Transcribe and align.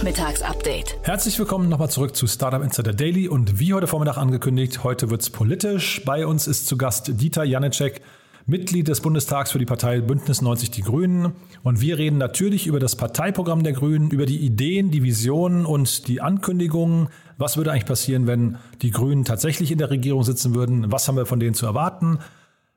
Nachmittagsupdate. 0.00 0.96
Herzlich 1.02 1.38
willkommen 1.38 1.68
nochmal 1.68 1.90
zurück 1.90 2.16
zu 2.16 2.26
Startup 2.26 2.62
Insider 2.62 2.94
Daily 2.94 3.28
und 3.28 3.60
wie 3.60 3.74
heute 3.74 3.86
Vormittag 3.86 4.16
angekündigt, 4.16 4.82
heute 4.82 5.10
wird 5.10 5.20
es 5.20 5.28
politisch. 5.28 6.02
Bei 6.06 6.26
uns 6.26 6.46
ist 6.46 6.66
zu 6.66 6.78
Gast 6.78 7.20
Dieter 7.20 7.44
Janicek, 7.44 8.00
Mitglied 8.46 8.88
des 8.88 9.02
Bundestags 9.02 9.52
für 9.52 9.58
die 9.58 9.66
Partei 9.66 10.00
Bündnis 10.00 10.40
90 10.40 10.70
Die 10.70 10.80
Grünen. 10.80 11.34
Und 11.62 11.82
wir 11.82 11.98
reden 11.98 12.16
natürlich 12.16 12.66
über 12.66 12.80
das 12.80 12.96
Parteiprogramm 12.96 13.62
der 13.62 13.74
Grünen, 13.74 14.10
über 14.10 14.24
die 14.24 14.38
Ideen, 14.38 14.90
die 14.90 15.02
Visionen 15.02 15.66
und 15.66 16.08
die 16.08 16.22
Ankündigungen. 16.22 17.08
Was 17.36 17.58
würde 17.58 17.70
eigentlich 17.70 17.84
passieren, 17.84 18.26
wenn 18.26 18.56
die 18.80 18.92
Grünen 18.92 19.26
tatsächlich 19.26 19.70
in 19.70 19.76
der 19.76 19.90
Regierung 19.90 20.22
sitzen 20.22 20.54
würden? 20.54 20.90
Was 20.90 21.08
haben 21.08 21.16
wir 21.16 21.26
von 21.26 21.40
denen 21.40 21.52
zu 21.52 21.66
erwarten? 21.66 22.20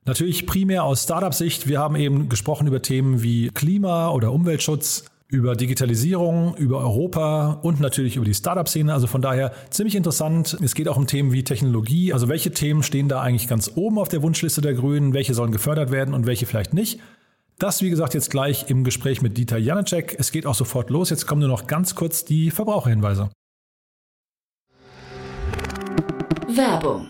Natürlich 0.03 0.45
primär 0.45 0.83
aus 0.83 1.03
Startup-Sicht. 1.03 1.69
Wir 1.69 1.79
haben 1.79 1.95
eben 1.95 2.27
gesprochen 2.27 2.67
über 2.67 2.81
Themen 2.81 3.23
wie 3.23 3.47
Klima 3.47 4.09
oder 4.09 4.33
Umweltschutz, 4.33 5.05
über 5.33 5.55
Digitalisierung, 5.55 6.55
über 6.57 6.77
Europa 6.77 7.59
und 7.63 7.79
natürlich 7.79 8.17
über 8.17 8.25
die 8.25 8.35
Startup-Szene. 8.35 8.93
Also 8.93 9.07
von 9.07 9.23
daher 9.23 9.51
ziemlich 9.71 9.95
interessant. 9.95 10.55
Es 10.61 10.75
geht 10.75 10.87
auch 10.87 10.95
um 10.95 11.07
Themen 11.07 11.33
wie 11.33 11.43
Technologie. 11.43 12.13
Also 12.13 12.29
welche 12.29 12.51
Themen 12.51 12.83
stehen 12.83 13.09
da 13.09 13.19
eigentlich 13.19 13.47
ganz 13.47 13.71
oben 13.73 13.97
auf 13.97 14.09
der 14.09 14.21
Wunschliste 14.21 14.61
der 14.61 14.75
Grünen? 14.75 15.13
Welche 15.15 15.33
sollen 15.33 15.51
gefördert 15.51 15.89
werden 15.89 16.13
und 16.13 16.27
welche 16.27 16.45
vielleicht 16.45 16.75
nicht? 16.75 16.99
Das, 17.57 17.81
wie 17.81 17.89
gesagt, 17.89 18.13
jetzt 18.13 18.29
gleich 18.29 18.69
im 18.69 18.83
Gespräch 18.83 19.23
mit 19.23 19.35
Dieter 19.35 19.57
Janacek. 19.57 20.15
Es 20.19 20.31
geht 20.31 20.45
auch 20.45 20.53
sofort 20.53 20.91
los. 20.91 21.09
Jetzt 21.09 21.25
kommen 21.25 21.41
nur 21.41 21.49
noch 21.49 21.65
ganz 21.65 21.95
kurz 21.95 22.23
die 22.23 22.51
Verbraucherhinweise. 22.51 23.31
Werbung. 26.47 27.09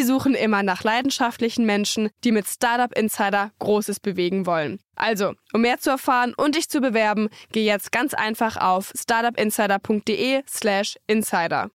suchen 0.03 0.35
immer 0.35 0.63
nach 0.63 0.83
leidenschaftlichen 0.83 1.65
Menschen, 1.65 2.09
die 2.23 2.31
mit 2.31 2.47
Startup 2.47 2.97
Insider 2.97 3.51
Großes 3.59 3.99
bewegen 3.99 4.45
wollen. 4.45 4.79
Also, 4.95 5.33
um 5.53 5.61
mehr 5.61 5.79
zu 5.79 5.89
erfahren 5.89 6.33
und 6.35 6.55
dich 6.55 6.69
zu 6.69 6.81
bewerben, 6.81 7.29
geh 7.51 7.65
jetzt 7.65 7.91
ganz 7.91 8.13
einfach 8.13 8.57
auf 8.57 8.91
startupinsider.de/slash 8.95 10.97
insider. 11.07 11.69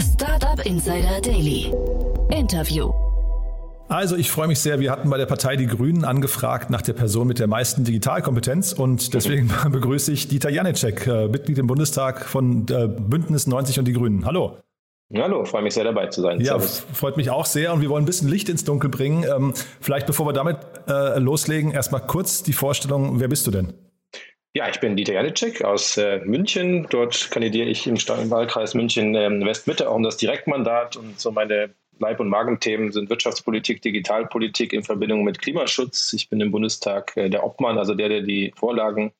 Startup 0.00 0.64
Insider 0.64 1.20
Daily. 1.20 1.72
Interview. 2.30 2.92
Also 3.88 4.16
ich 4.16 4.30
freue 4.30 4.48
mich 4.48 4.60
sehr. 4.60 4.80
Wir 4.80 4.90
hatten 4.90 5.10
bei 5.10 5.18
der 5.18 5.26
Partei 5.26 5.56
Die 5.56 5.66
Grünen 5.66 6.04
angefragt 6.04 6.70
nach 6.70 6.80
der 6.80 6.94
Person 6.94 7.26
mit 7.26 7.38
der 7.38 7.46
meisten 7.46 7.84
Digitalkompetenz 7.84 8.72
und 8.72 9.12
deswegen 9.12 9.50
begrüße 9.70 10.12
ich 10.12 10.28
Dieter 10.28 10.48
Janicek, 10.48 11.06
äh, 11.06 11.28
Mitglied 11.28 11.58
im 11.58 11.66
Bundestag 11.66 12.24
von 12.24 12.66
äh, 12.70 12.88
Bündnis 12.88 13.46
90 13.46 13.80
und 13.80 13.84
Die 13.86 13.92
Grünen. 13.92 14.24
Hallo. 14.24 14.56
Hallo, 15.14 15.44
freue 15.44 15.62
mich 15.62 15.74
sehr 15.74 15.84
dabei 15.84 16.06
zu 16.06 16.22
sein. 16.22 16.40
Ja, 16.40 16.58
Servus. 16.58 16.86
freut 16.94 17.16
mich 17.16 17.30
auch 17.30 17.44
sehr 17.44 17.72
und 17.72 17.82
wir 17.82 17.90
wollen 17.90 18.04
ein 18.04 18.06
bisschen 18.06 18.28
Licht 18.28 18.48
ins 18.48 18.64
Dunkel 18.64 18.88
bringen. 18.88 19.24
Ähm, 19.24 19.52
vielleicht 19.80 20.06
bevor 20.06 20.26
wir 20.26 20.32
damit 20.32 20.58
äh, 20.88 21.18
loslegen, 21.18 21.70
erstmal 21.70 22.06
kurz 22.06 22.42
die 22.42 22.52
Vorstellung, 22.52 23.20
wer 23.20 23.28
bist 23.28 23.46
du 23.46 23.50
denn? 23.50 23.74
Ja, 24.54 24.68
ich 24.68 24.80
bin 24.80 24.96
Dieter 24.96 25.14
Janicek 25.14 25.64
aus 25.64 25.96
äh, 25.96 26.20
München. 26.24 26.86
Dort 26.90 27.30
kandidiere 27.30 27.68
ich 27.68 27.86
im, 27.86 27.96
im 27.96 28.30
Wahlkreis 28.30 28.74
München 28.74 29.14
ähm, 29.14 29.44
Westmitte 29.44 29.88
auch 29.88 29.96
um 29.96 30.02
das 30.02 30.18
Direktmandat 30.18 30.96
und 30.96 31.18
so 31.18 31.30
meine 31.30 31.70
Leib- 31.98 32.20
und 32.20 32.28
Magenthemen 32.28 32.90
sind 32.92 33.08
Wirtschaftspolitik, 33.08 33.80
Digitalpolitik 33.80 34.72
in 34.72 34.82
Verbindung 34.82 35.24
mit 35.24 35.40
Klimaschutz. 35.40 36.12
Ich 36.12 36.28
bin 36.28 36.40
im 36.40 36.50
Bundestag 36.50 37.16
äh, 37.16 37.30
der 37.30 37.44
Obmann, 37.44 37.78
also 37.78 37.94
der, 37.94 38.08
der 38.08 38.22
die 38.22 38.52
Vorlagen 38.56 39.12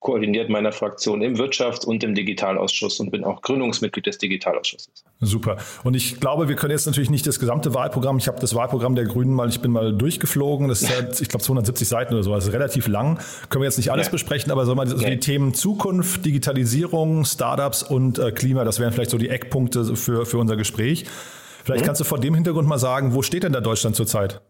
koordiniert 0.00 0.48
meiner 0.48 0.70
Fraktion 0.70 1.22
im 1.22 1.36
Wirtschafts- 1.36 1.84
und 1.84 2.04
im 2.04 2.14
Digitalausschuss 2.14 3.00
und 3.00 3.10
bin 3.10 3.24
auch 3.24 3.42
Gründungsmitglied 3.42 4.06
des 4.06 4.18
Digitalausschusses. 4.18 5.04
Super. 5.20 5.56
Und 5.82 5.94
ich 5.94 6.20
glaube, 6.20 6.48
wir 6.48 6.54
können 6.54 6.70
jetzt 6.70 6.86
natürlich 6.86 7.10
nicht 7.10 7.26
das 7.26 7.40
gesamte 7.40 7.74
Wahlprogramm, 7.74 8.18
ich 8.18 8.28
habe 8.28 8.38
das 8.40 8.54
Wahlprogramm 8.54 8.94
der 8.94 9.06
Grünen 9.06 9.34
mal, 9.34 9.48
ich 9.48 9.60
bin 9.60 9.72
mal 9.72 9.92
durchgeflogen, 9.92 10.68
das 10.68 10.82
ist 10.82 10.94
halt, 10.94 11.20
ich 11.20 11.28
glaube 11.28 11.42
270 11.42 11.88
Seiten 11.88 12.14
oder 12.14 12.22
so, 12.22 12.32
das 12.32 12.46
ist 12.46 12.52
relativ 12.52 12.86
lang. 12.86 13.18
Können 13.48 13.62
wir 13.62 13.66
jetzt 13.66 13.78
nicht 13.78 13.90
alles 13.90 14.06
ja. 14.06 14.12
besprechen, 14.12 14.52
aber 14.52 14.66
so 14.66 14.74
mal 14.76 14.82
also 14.82 15.04
die 15.04 15.18
Themen 15.18 15.52
Zukunft, 15.52 16.24
Digitalisierung, 16.24 17.24
Startups 17.24 17.82
und 17.82 18.20
äh, 18.20 18.30
Klima, 18.30 18.62
das 18.62 18.78
wären 18.78 18.92
vielleicht 18.92 19.10
so 19.10 19.18
die 19.18 19.28
Eckpunkte 19.28 19.96
für, 19.96 20.26
für 20.26 20.38
unser 20.38 20.56
Gespräch. 20.56 21.06
Vielleicht 21.64 21.82
mhm. 21.82 21.86
kannst 21.86 22.00
du 22.00 22.04
vor 22.04 22.20
dem 22.20 22.34
Hintergrund 22.34 22.68
mal 22.68 22.78
sagen, 22.78 23.14
wo 23.14 23.22
steht 23.22 23.42
denn 23.42 23.52
da 23.52 23.60
Deutschland 23.60 23.96
zurzeit? 23.96 24.40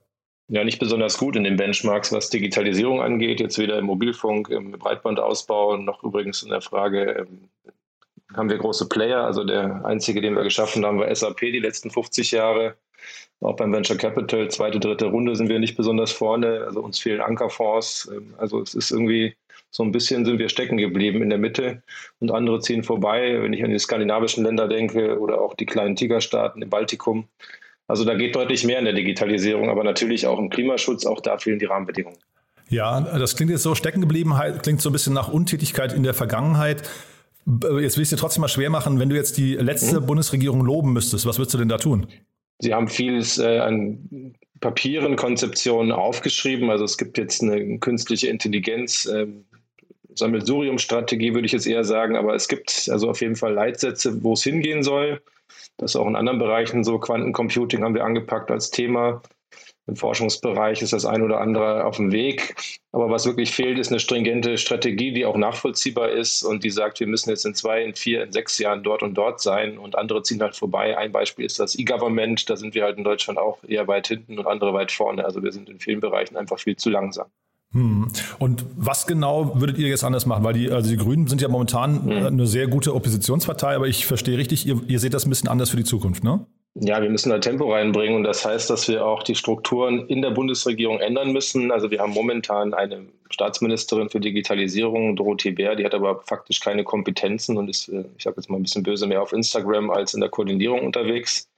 Ja 0.49 0.65
nicht 0.65 0.79
besonders 0.79 1.19
gut 1.19 1.37
in 1.37 1.45
den 1.45 1.57
Benchmarks, 1.57 2.13
was 2.13 2.31
Digitalisierung 2.31 3.01
angeht. 3.01 3.41
Jetzt 3.41 3.59
weder 3.59 3.79
im 3.79 3.87
Mobilfunk, 3.87 4.49
im 4.49 4.73
Breitbandausbau, 4.73 5.77
noch 5.77 6.03
übrigens 6.03 6.43
in 6.43 6.51
der 6.51 6.63
Frage, 6.63 7.27
ähm, 7.29 7.49
haben 8.35 8.51
wir 8.51 8.59
große 8.59 8.89
Player. 8.89 9.25
Also 9.25 9.45
der 9.45 9.85
einzige, 9.85 10.21
den 10.21 10.35
wir 10.35 10.43
geschaffen 10.43 10.85
haben, 10.85 10.99
war 10.99 11.15
SAP 11.15 11.41
die 11.41 11.61
letzten 11.61 11.91
50 11.91 12.33
Jahre. 12.33 12.77
Auch 13.41 13.57
beim 13.57 13.73
Venture 13.73 13.97
Capital, 13.97 14.51
zweite, 14.51 14.81
dritte 14.81 15.07
Runde 15.07 15.37
sind 15.37 15.49
wir 15.49 15.61
nicht 15.61 15.77
besonders 15.77 16.11
vorne. 16.11 16.65
Also 16.67 16.81
uns 16.81 16.99
fehlen 16.99 17.21
Ankerfonds. 17.21 18.11
Ähm, 18.13 18.35
also 18.39 18.61
es 18.61 18.75
ist 18.75 18.91
irgendwie 18.91 19.35
so 19.71 19.83
ein 19.83 19.93
bisschen 19.93 20.25
sind 20.25 20.39
wir 20.39 20.49
stecken 20.49 20.79
geblieben 20.79 21.23
in 21.23 21.29
der 21.29 21.39
Mitte 21.39 21.83
und 22.21 22.31
andere 22.31 22.61
ziehen 22.61 22.83
vorbei. 22.83 23.39
Wenn 23.43 23.53
ich 23.53 23.63
an 23.63 23.71
die 23.71 23.79
skandinavischen 23.79 24.45
Länder 24.45 24.67
denke 24.67 25.19
oder 25.19 25.41
auch 25.41 25.55
die 25.55 25.67
kleinen 25.67 25.95
Tigerstaaten 25.95 26.63
im 26.63 26.71
Baltikum, 26.71 27.29
also 27.89 28.05
da 28.05 28.15
geht 28.15 28.37
deutlich 28.37 28.65
mehr 28.65 28.79
in 28.79 28.85
der 28.85 28.95
Digitalisierung, 28.95 29.71
aber 29.71 29.83
natürlich 29.83 30.27
auch 30.27 30.39
im 30.39 30.51
Klimaschutz, 30.51 31.07
auch 31.07 31.21
da 31.21 31.39
fehlen 31.39 31.59
die 31.59 31.65
Rahmenbedingungen. 31.65 32.19
Ja, 32.69 33.01
das 33.01 33.35
klingt 33.35 33.51
jetzt 33.51 33.63
so 33.63 33.75
stecken 33.75 34.03
geblieben, 34.03 34.35
klingt 34.63 34.83
so 34.83 34.91
ein 34.91 34.93
bisschen 34.93 35.15
nach 35.15 35.29
Untätigkeit 35.29 35.95
in 35.95 36.03
der 36.03 36.13
Vergangenheit. 36.13 36.83
Jetzt 37.47 37.73
will 37.73 37.81
ich 37.81 37.97
es 37.97 38.11
dir 38.11 38.17
trotzdem 38.19 38.43
mal 38.43 38.49
schwer 38.49 38.69
machen, 38.69 39.01
wenn 39.01 39.09
du 39.09 39.17
jetzt 39.17 39.39
die 39.39 39.55
letzte 39.55 40.03
mhm. 40.03 40.07
Bundesregierung 40.07 40.61
loben 40.61 40.93
müsstest, 40.93 41.25
was 41.25 41.39
würdest 41.39 41.55
du 41.55 41.59
denn 41.59 41.71
da 41.71 41.79
tun? 41.79 42.07
Sie 42.59 42.75
haben 42.75 42.89
vieles 42.89 43.39
äh, 43.39 43.59
an 43.59 44.35
Papieren, 44.61 45.17
Konzeptionen 45.17 45.93
aufgeschrieben. 45.93 46.69
Also 46.69 46.85
es 46.85 46.99
gibt 46.99 47.17
jetzt 47.17 47.43
eine 47.43 47.79
künstliche 47.79 48.29
Intelligenz, 48.29 49.07
äh, 49.07 49.27
Sammelsurium-Strategie 50.15 51.33
würde 51.33 51.47
ich 51.47 51.53
jetzt 51.53 51.67
eher 51.67 51.85
sagen, 51.85 52.17
aber 52.17 52.35
es 52.35 52.49
gibt 52.49 52.89
also 52.91 53.09
auf 53.09 53.21
jeden 53.21 53.37
Fall 53.37 53.55
Leitsätze, 53.55 54.23
wo 54.23 54.35
es 54.35 54.43
hingehen 54.43 54.83
soll. 54.83 55.23
Das 55.77 55.93
ist 55.93 55.97
auch 55.97 56.07
in 56.07 56.17
anderen 56.17 56.39
Bereichen 56.39 56.85
so. 56.85 56.99
Quantencomputing 56.99 57.83
haben 57.83 57.95
wir 57.95 58.05
angepackt 58.05 58.51
als 58.51 58.71
Thema. 58.71 59.23
Im 59.87 59.97
Forschungsbereich 59.97 60.83
ist 60.83 60.93
das 60.93 61.07
ein 61.07 61.23
oder 61.23 61.41
andere 61.41 61.85
auf 61.85 61.97
dem 61.97 62.13
Weg. 62.13 62.55
Aber 62.93 63.11
was 63.11 63.25
wirklich 63.25 63.53
fehlt, 63.53 63.79
ist 63.79 63.91
eine 63.91 64.01
stringente 64.01 64.59
Strategie, 64.59 65.13
die 65.13 65.25
auch 65.25 65.37
nachvollziehbar 65.37 66.11
ist 66.11 66.43
und 66.43 66.63
die 66.63 66.71
sagt, 66.71 67.01
wir 67.01 67.07
müssen 67.07 67.31
jetzt 67.31 67.47
in 67.47 67.55
zwei, 67.55 67.83
in 67.83 67.95
vier, 67.95 68.23
in 68.25 68.33
sechs 68.33 68.59
Jahren 68.59 68.83
dort 68.83 69.03
und 69.03 69.15
dort 69.15 69.41
sein 69.41 69.79
und 69.79 69.97
andere 69.97 70.23
ziehen 70.23 70.43
halt 70.43 70.57
vorbei. 70.57 70.97
Ein 70.99 71.13
Beispiel 71.13 71.47
ist 71.47 71.59
das 71.59 71.79
E-Government. 71.79 72.51
Da 72.51 72.57
sind 72.57 72.75
wir 72.75 72.85
halt 72.85 72.99
in 72.99 73.05
Deutschland 73.05 73.39
auch 73.39 73.65
eher 73.65 73.89
weit 73.89 74.09
hinten 74.09 74.39
und 74.39 74.47
andere 74.47 74.75
weit 74.75 74.93
vorne. 74.93 75.25
Also 75.25 75.43
wir 75.43 75.53
sind 75.53 75.71
in 75.71 75.79
vielen 75.79 76.01
Bereichen 76.01 76.37
einfach 76.37 76.59
viel 76.59 76.77
zu 76.77 76.91
langsam. 76.91 77.29
Hm. 77.73 78.09
Und 78.39 78.65
was 78.77 79.07
genau 79.07 79.61
würdet 79.61 79.79
ihr 79.79 79.89
jetzt 79.89 80.03
anders 80.03 80.25
machen? 80.25 80.43
Weil 80.43 80.55
die, 80.55 80.71
also 80.71 80.89
die 80.89 80.97
Grünen 80.97 81.27
sind 81.27 81.43
ja 81.43 81.49
momentan 81.49 82.05
hm. 82.05 82.27
eine 82.27 82.47
sehr 82.47 82.67
gute 82.67 82.95
Oppositionspartei, 82.95 83.77
aber 83.77 83.87
ich 83.87 84.07
verstehe 84.07 84.39
richtig, 84.39 84.67
ihr, 84.67 84.81
ihr 84.87 85.01
seht 85.01 85.15
das 85.15 85.27
ein 85.27 85.31
bisschen 85.31 85.49
anders 85.49 85.71
für 85.71 85.77
die 85.77 85.85
Zukunft, 85.85 86.25
ne? 86.25 86.47
Ja, 86.81 87.03
wir 87.03 87.11
müssen 87.11 87.31
da 87.31 87.39
Tempo 87.41 87.73
reinbringen 87.73 88.17
und 88.17 88.25
das 88.25 88.45
heißt, 88.45 88.71
dass 88.71 88.87
wir 88.87 89.05
auch 89.05 89.25
die 89.25 89.35
Strukturen 89.35 90.07
in 90.07 90.23
der 90.23 90.31
Bundesregierung 90.31 91.01
ändern 91.01 91.33
müssen. 91.33 91.73
Also 91.73 91.91
wir 91.91 91.99
haben 91.99 92.13
momentan 92.13 92.73
eine 92.73 93.07
Staatsministerin 93.31 94.09
für 94.09 94.21
Digitalisierung, 94.21 95.17
Dorothee 95.17 95.51
Bär, 95.51 95.75
die 95.75 95.85
hat 95.85 95.95
aber 95.95 96.21
faktisch 96.25 96.61
keine 96.61 96.85
Kompetenzen 96.85 97.57
und 97.57 97.69
ist, 97.69 97.89
äh, 97.89 98.05
ich 98.17 98.23
sage 98.23 98.37
jetzt 98.37 98.49
mal 98.49 98.57
ein 98.57 98.63
bisschen 98.63 98.85
böse, 98.85 99.07
mehr 99.09 99.23
auf 99.23 99.33
Instagram 99.33 99.91
als 99.91 100.15
in 100.15 100.21
der 100.21 100.31
Koordinierung 100.31 100.87
unterwegs. 100.87 101.49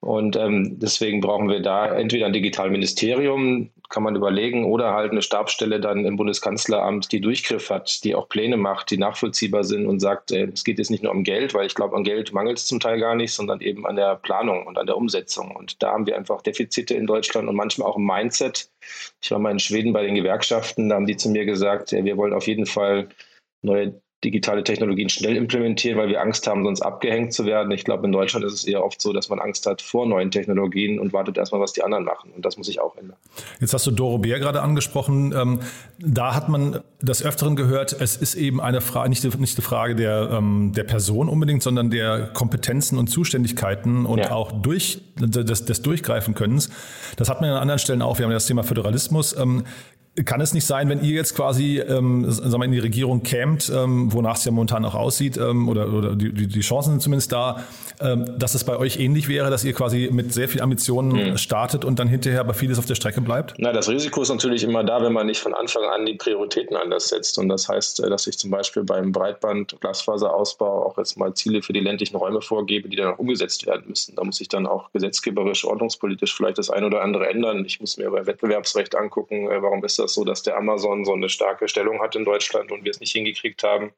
Und 0.00 0.36
ähm, 0.36 0.78
deswegen 0.78 1.20
brauchen 1.20 1.48
wir 1.48 1.60
da 1.60 1.86
entweder 1.94 2.26
ein 2.26 2.32
Digitalministerium, 2.32 3.70
kann 3.88 4.02
man 4.02 4.14
überlegen, 4.14 4.64
oder 4.64 4.92
halt 4.92 5.12
eine 5.12 5.22
Stabstelle 5.22 5.80
dann 5.80 6.04
im 6.04 6.16
Bundeskanzleramt, 6.16 7.10
die 7.10 7.20
Durchgriff 7.20 7.70
hat, 7.70 8.04
die 8.04 8.14
auch 8.14 8.28
Pläne 8.28 8.56
macht, 8.56 8.90
die 8.90 8.98
nachvollziehbar 8.98 9.64
sind 9.64 9.86
und 9.86 10.00
sagt, 10.00 10.30
äh, 10.30 10.48
es 10.52 10.64
geht 10.64 10.78
jetzt 10.78 10.90
nicht 10.90 11.02
nur 11.02 11.12
um 11.12 11.24
Geld, 11.24 11.54
weil 11.54 11.66
ich 11.66 11.74
glaube, 11.74 11.96
an 11.96 12.04
Geld 12.04 12.32
mangelt 12.32 12.58
es 12.58 12.66
zum 12.66 12.80
Teil 12.80 13.00
gar 13.00 13.14
nicht, 13.14 13.32
sondern 13.32 13.60
eben 13.60 13.86
an 13.86 13.96
der 13.96 14.16
Planung 14.16 14.66
und 14.66 14.78
an 14.78 14.86
der 14.86 14.96
Umsetzung. 14.96 15.54
Und 15.56 15.82
da 15.82 15.92
haben 15.92 16.06
wir 16.06 16.16
einfach 16.16 16.42
Defizite 16.42 16.94
in 16.94 17.06
Deutschland 17.06 17.48
und 17.48 17.56
manchmal 17.56 17.88
auch 17.88 17.96
im 17.96 18.06
Mindset. 18.06 18.70
Ich 19.22 19.30
war 19.30 19.38
mal 19.38 19.50
in 19.50 19.58
Schweden 19.58 19.92
bei 19.92 20.02
den 20.02 20.14
Gewerkschaften, 20.14 20.88
da 20.88 20.96
haben 20.96 21.06
die 21.06 21.16
zu 21.16 21.30
mir 21.30 21.44
gesagt, 21.44 21.92
wir 21.92 22.16
wollen 22.16 22.32
auf 22.34 22.46
jeden 22.46 22.66
Fall 22.66 23.08
neue 23.62 24.00
digitale 24.24 24.64
Technologien 24.64 25.08
schnell 25.08 25.36
implementieren, 25.36 25.96
weil 25.96 26.08
wir 26.08 26.20
Angst 26.20 26.46
haben, 26.48 26.64
sonst 26.64 26.82
abgehängt 26.82 27.32
zu 27.32 27.46
werden. 27.46 27.70
Ich 27.70 27.84
glaube, 27.84 28.04
in 28.06 28.12
Deutschland 28.12 28.44
ist 28.44 28.52
es 28.52 28.64
eher 28.64 28.84
oft 28.84 29.00
so, 29.00 29.12
dass 29.12 29.28
man 29.28 29.38
Angst 29.38 29.64
hat 29.66 29.80
vor 29.80 30.06
neuen 30.06 30.32
Technologien 30.32 30.98
und 30.98 31.12
wartet 31.12 31.38
erstmal, 31.38 31.60
was 31.60 31.72
die 31.72 31.82
anderen 31.84 32.04
machen. 32.04 32.32
Und 32.34 32.44
das 32.44 32.56
muss 32.56 32.66
sich 32.66 32.80
auch 32.80 32.96
ändern. 32.96 33.16
Jetzt 33.60 33.74
hast 33.74 33.86
du 33.86 33.92
Doro 33.92 34.18
Bär 34.18 34.40
gerade 34.40 34.60
angesprochen. 34.60 35.32
Ähm, 35.32 35.60
da 36.00 36.34
hat 36.34 36.48
man 36.48 36.80
des 37.00 37.22
Öfteren 37.22 37.54
gehört, 37.54 37.92
es 38.00 38.16
ist 38.16 38.34
eben 38.34 38.60
eine 38.60 38.80
Frage, 38.80 39.08
nicht, 39.08 39.22
nicht 39.38 39.56
die 39.56 39.62
Frage 39.62 39.94
der, 39.94 40.30
ähm, 40.32 40.72
der 40.74 40.84
Person 40.84 41.28
unbedingt, 41.28 41.62
sondern 41.62 41.90
der 41.90 42.30
Kompetenzen 42.34 42.98
und 42.98 43.06
Zuständigkeiten 43.06 44.04
und 44.04 44.18
ja. 44.18 44.32
auch 44.32 44.50
durch, 44.50 45.00
des, 45.16 45.64
des 45.64 45.82
Durchgreifen-Könnens. 45.82 46.70
Das 47.16 47.28
hat 47.28 47.40
man 47.40 47.50
an 47.50 47.58
anderen 47.58 47.78
Stellen 47.78 48.02
auch. 48.02 48.18
Wir 48.18 48.24
haben 48.24 48.32
ja 48.32 48.36
das 48.36 48.46
Thema 48.46 48.64
Föderalismus. 48.64 49.36
Kann 50.24 50.40
es 50.40 50.54
nicht 50.54 50.66
sein, 50.66 50.88
wenn 50.88 51.02
ihr 51.02 51.14
jetzt 51.14 51.34
quasi 51.34 51.78
ähm, 51.80 52.30
sagen 52.30 52.60
wir, 52.60 52.64
in 52.64 52.72
die 52.72 52.78
Regierung 52.78 53.22
kämt, 53.22 53.70
ähm, 53.74 54.12
wonach 54.12 54.36
es 54.36 54.44
ja 54.44 54.52
momentan 54.52 54.84
auch 54.84 54.94
aussieht, 54.94 55.36
ähm, 55.36 55.68
oder, 55.68 55.92
oder 55.92 56.16
die, 56.16 56.32
die 56.32 56.60
Chancen 56.60 56.90
sind 56.90 57.02
zumindest 57.02 57.32
da, 57.32 57.64
ähm, 58.00 58.38
dass 58.38 58.54
es 58.54 58.64
bei 58.64 58.76
euch 58.76 58.98
ähnlich 58.98 59.28
wäre, 59.28 59.50
dass 59.50 59.64
ihr 59.64 59.72
quasi 59.72 60.08
mit 60.12 60.32
sehr 60.32 60.48
viel 60.48 60.60
Ambitionen 60.60 61.30
mhm. 61.30 61.38
startet 61.38 61.84
und 61.84 61.98
dann 61.98 62.08
hinterher 62.08 62.44
bei 62.44 62.52
vieles 62.52 62.78
auf 62.78 62.86
der 62.86 62.94
Strecke 62.94 63.20
bleibt? 63.20 63.54
Na, 63.58 63.72
das 63.72 63.88
Risiko 63.88 64.22
ist 64.22 64.28
natürlich 64.28 64.62
immer 64.64 64.84
da, 64.84 65.02
wenn 65.02 65.12
man 65.12 65.26
nicht 65.26 65.40
von 65.40 65.54
Anfang 65.54 65.82
an 65.84 66.06
die 66.06 66.14
Prioritäten 66.14 66.76
anders 66.76 67.08
setzt. 67.08 67.38
Und 67.38 67.48
das 67.48 67.68
heißt, 67.68 68.00
äh, 68.00 68.10
dass 68.10 68.26
ich 68.26 68.38
zum 68.38 68.50
Beispiel 68.50 68.84
beim 68.84 69.12
Breitband- 69.12 69.78
Glasfaserausbau 69.80 70.86
auch 70.86 70.98
jetzt 70.98 71.16
mal 71.16 71.34
Ziele 71.34 71.62
für 71.62 71.72
die 71.72 71.80
ländlichen 71.80 72.16
Räume 72.16 72.40
vorgebe, 72.40 72.88
die 72.88 72.96
dann 72.96 73.14
auch 73.14 73.18
umgesetzt 73.18 73.66
werden 73.66 73.84
müssen. 73.88 74.14
Da 74.16 74.24
muss 74.24 74.40
ich 74.40 74.48
dann 74.48 74.66
auch 74.66 74.90
gesetzgeberisch, 74.92 75.64
ordnungspolitisch 75.64 76.34
vielleicht 76.34 76.58
das 76.58 76.70
eine 76.70 76.86
oder 76.86 77.02
andere 77.02 77.28
ändern. 77.28 77.64
Ich 77.64 77.80
muss 77.80 77.96
mir 77.96 78.10
bei 78.10 78.26
Wettbewerbsrecht 78.26 78.94
angucken, 78.94 79.50
äh, 79.50 79.62
warum 79.62 79.84
ist 79.84 79.98
das 79.98 80.07
das 80.08 80.14
so, 80.14 80.24
dass 80.24 80.42
der 80.42 80.56
Amazon 80.56 81.04
so 81.04 81.12
eine 81.12 81.28
starke 81.28 81.68
Stellung 81.68 82.00
hat 82.00 82.16
in 82.16 82.24
Deutschland 82.24 82.72
und 82.72 82.84
wir 82.84 82.90
es 82.90 83.00
nicht 83.00 83.12
hingekriegt 83.12 83.62
haben, 83.62 83.92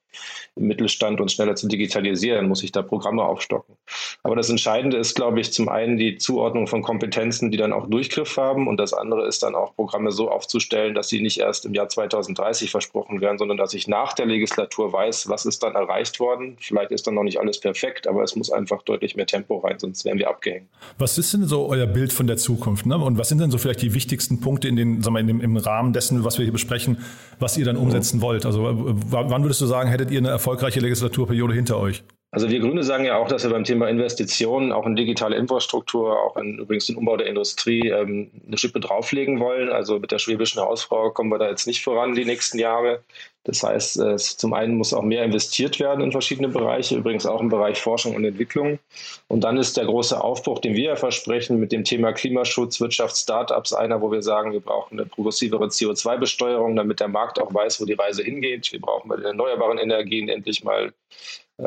im 0.56 0.66
Mittelstand 0.66 1.20
uns 1.20 1.32
schneller 1.32 1.54
zu 1.54 1.68
digitalisieren, 1.68 2.48
muss 2.48 2.62
ich 2.62 2.72
da 2.72 2.82
Programme 2.82 3.22
aufstocken. 3.22 3.76
Aber 4.22 4.36
das 4.36 4.50
Entscheidende 4.50 4.96
ist, 4.96 5.14
glaube 5.14 5.40
ich, 5.40 5.52
zum 5.52 5.68
einen 5.68 5.96
die 5.96 6.18
Zuordnung 6.18 6.66
von 6.66 6.82
Kompetenzen, 6.82 7.50
die 7.50 7.56
dann 7.56 7.72
auch 7.72 7.88
Durchgriff 7.88 8.36
haben 8.36 8.66
und 8.66 8.78
das 8.78 8.92
andere 8.92 9.26
ist 9.26 9.42
dann 9.42 9.54
auch 9.54 9.74
Programme 9.74 10.10
so 10.10 10.30
aufzustellen, 10.30 10.94
dass 10.94 11.08
sie 11.08 11.20
nicht 11.20 11.38
erst 11.38 11.64
im 11.64 11.74
Jahr 11.74 11.88
2030 11.88 12.70
versprochen 12.70 13.20
werden, 13.20 13.38
sondern 13.38 13.56
dass 13.56 13.72
ich 13.72 13.86
nach 13.86 14.12
der 14.12 14.26
Legislatur 14.26 14.92
weiß, 14.92 15.28
was 15.28 15.46
ist 15.46 15.62
dann 15.62 15.74
erreicht 15.74 16.18
worden. 16.18 16.56
Vielleicht 16.60 16.90
ist 16.90 17.06
dann 17.06 17.14
noch 17.14 17.22
nicht 17.22 17.38
alles 17.38 17.60
perfekt, 17.60 18.08
aber 18.08 18.24
es 18.24 18.34
muss 18.34 18.50
einfach 18.50 18.82
deutlich 18.82 19.14
mehr 19.14 19.26
Tempo 19.26 19.58
rein, 19.58 19.78
sonst 19.78 20.04
werden 20.04 20.18
wir 20.18 20.28
abgehängt. 20.28 20.68
Was 20.98 21.18
ist 21.18 21.32
denn 21.32 21.44
so 21.44 21.66
euer 21.66 21.86
Bild 21.86 22.12
von 22.12 22.26
der 22.26 22.36
Zukunft? 22.36 22.86
Ne? 22.86 22.98
Und 22.98 23.18
was 23.18 23.28
sind 23.28 23.40
denn 23.40 23.50
so 23.50 23.58
vielleicht 23.58 23.82
die 23.82 23.94
wichtigsten 23.94 24.40
Punkte 24.40 24.68
in 24.68 24.76
den, 24.76 25.02
sagen 25.02 25.14
wir, 25.14 25.20
in 25.20 25.26
dem, 25.26 25.40
im 25.40 25.56
Rahmen 25.56 25.89
dessen, 25.92 26.24
was 26.24 26.38
wir 26.38 26.44
hier 26.44 26.52
besprechen, 26.52 26.98
was 27.38 27.56
ihr 27.56 27.64
dann 27.64 27.76
umsetzen 27.76 28.20
wollt? 28.20 28.46
Also 28.46 28.62
wann 28.64 29.42
würdest 29.42 29.60
du 29.60 29.66
sagen, 29.66 29.90
hättet 29.90 30.10
ihr 30.10 30.18
eine 30.18 30.28
erfolgreiche 30.30 30.80
Legislaturperiode 30.80 31.54
hinter 31.54 31.78
euch? 31.78 32.02
Also 32.32 32.48
wir 32.48 32.60
Grüne 32.60 32.84
sagen 32.84 33.04
ja 33.04 33.16
auch, 33.16 33.26
dass 33.26 33.42
wir 33.42 33.50
beim 33.50 33.64
Thema 33.64 33.88
Investitionen, 33.88 34.70
auch 34.70 34.86
in 34.86 34.94
digitale 34.94 35.34
Infrastruktur, 35.34 36.16
auch 36.22 36.36
in 36.36 36.58
übrigens 36.58 36.86
den 36.86 36.94
Umbau 36.94 37.16
der 37.16 37.26
Industrie, 37.26 37.88
ähm, 37.88 38.30
eine 38.46 38.56
Schippe 38.56 38.78
drauflegen 38.78 39.40
wollen. 39.40 39.68
Also 39.68 39.98
mit 39.98 40.12
der 40.12 40.20
schwäbischen 40.20 40.62
Hausfrau 40.62 41.10
kommen 41.10 41.30
wir 41.30 41.38
da 41.38 41.48
jetzt 41.50 41.66
nicht 41.66 41.82
voran 41.82 42.14
die 42.14 42.24
nächsten 42.24 42.60
Jahre. 42.60 43.02
Das 43.42 43.64
heißt, 43.64 43.98
äh, 44.00 44.16
zum 44.16 44.52
einen 44.52 44.76
muss 44.76 44.94
auch 44.94 45.02
mehr 45.02 45.24
investiert 45.24 45.80
werden 45.80 46.04
in 46.04 46.12
verschiedene 46.12 46.48
Bereiche, 46.48 46.96
übrigens 46.96 47.26
auch 47.26 47.40
im 47.40 47.48
Bereich 47.48 47.80
Forschung 47.80 48.14
und 48.14 48.24
Entwicklung. 48.24 48.78
Und 49.26 49.42
dann 49.42 49.56
ist 49.56 49.76
der 49.76 49.86
große 49.86 50.22
Aufbruch, 50.22 50.60
den 50.60 50.74
wir 50.74 50.84
ja 50.90 50.96
versprechen, 50.96 51.58
mit 51.58 51.72
dem 51.72 51.82
Thema 51.82 52.12
Klimaschutz, 52.12 52.80
Wirtschaft, 52.80 53.16
Startups 53.16 53.72
einer, 53.72 54.02
wo 54.02 54.12
wir 54.12 54.22
sagen, 54.22 54.52
wir 54.52 54.60
brauchen 54.60 55.00
eine 55.00 55.08
progressivere 55.08 55.66
CO2-Besteuerung, 55.66 56.76
damit 56.76 57.00
der 57.00 57.08
Markt 57.08 57.40
auch 57.40 57.52
weiß, 57.52 57.80
wo 57.80 57.86
die 57.86 57.94
Reise 57.94 58.22
hingeht. 58.22 58.70
Wir 58.70 58.80
brauchen 58.80 59.08
bei 59.08 59.16
den 59.16 59.24
erneuerbaren 59.24 59.78
Energien 59.78 60.28
endlich 60.28 60.62
mal 60.62 60.92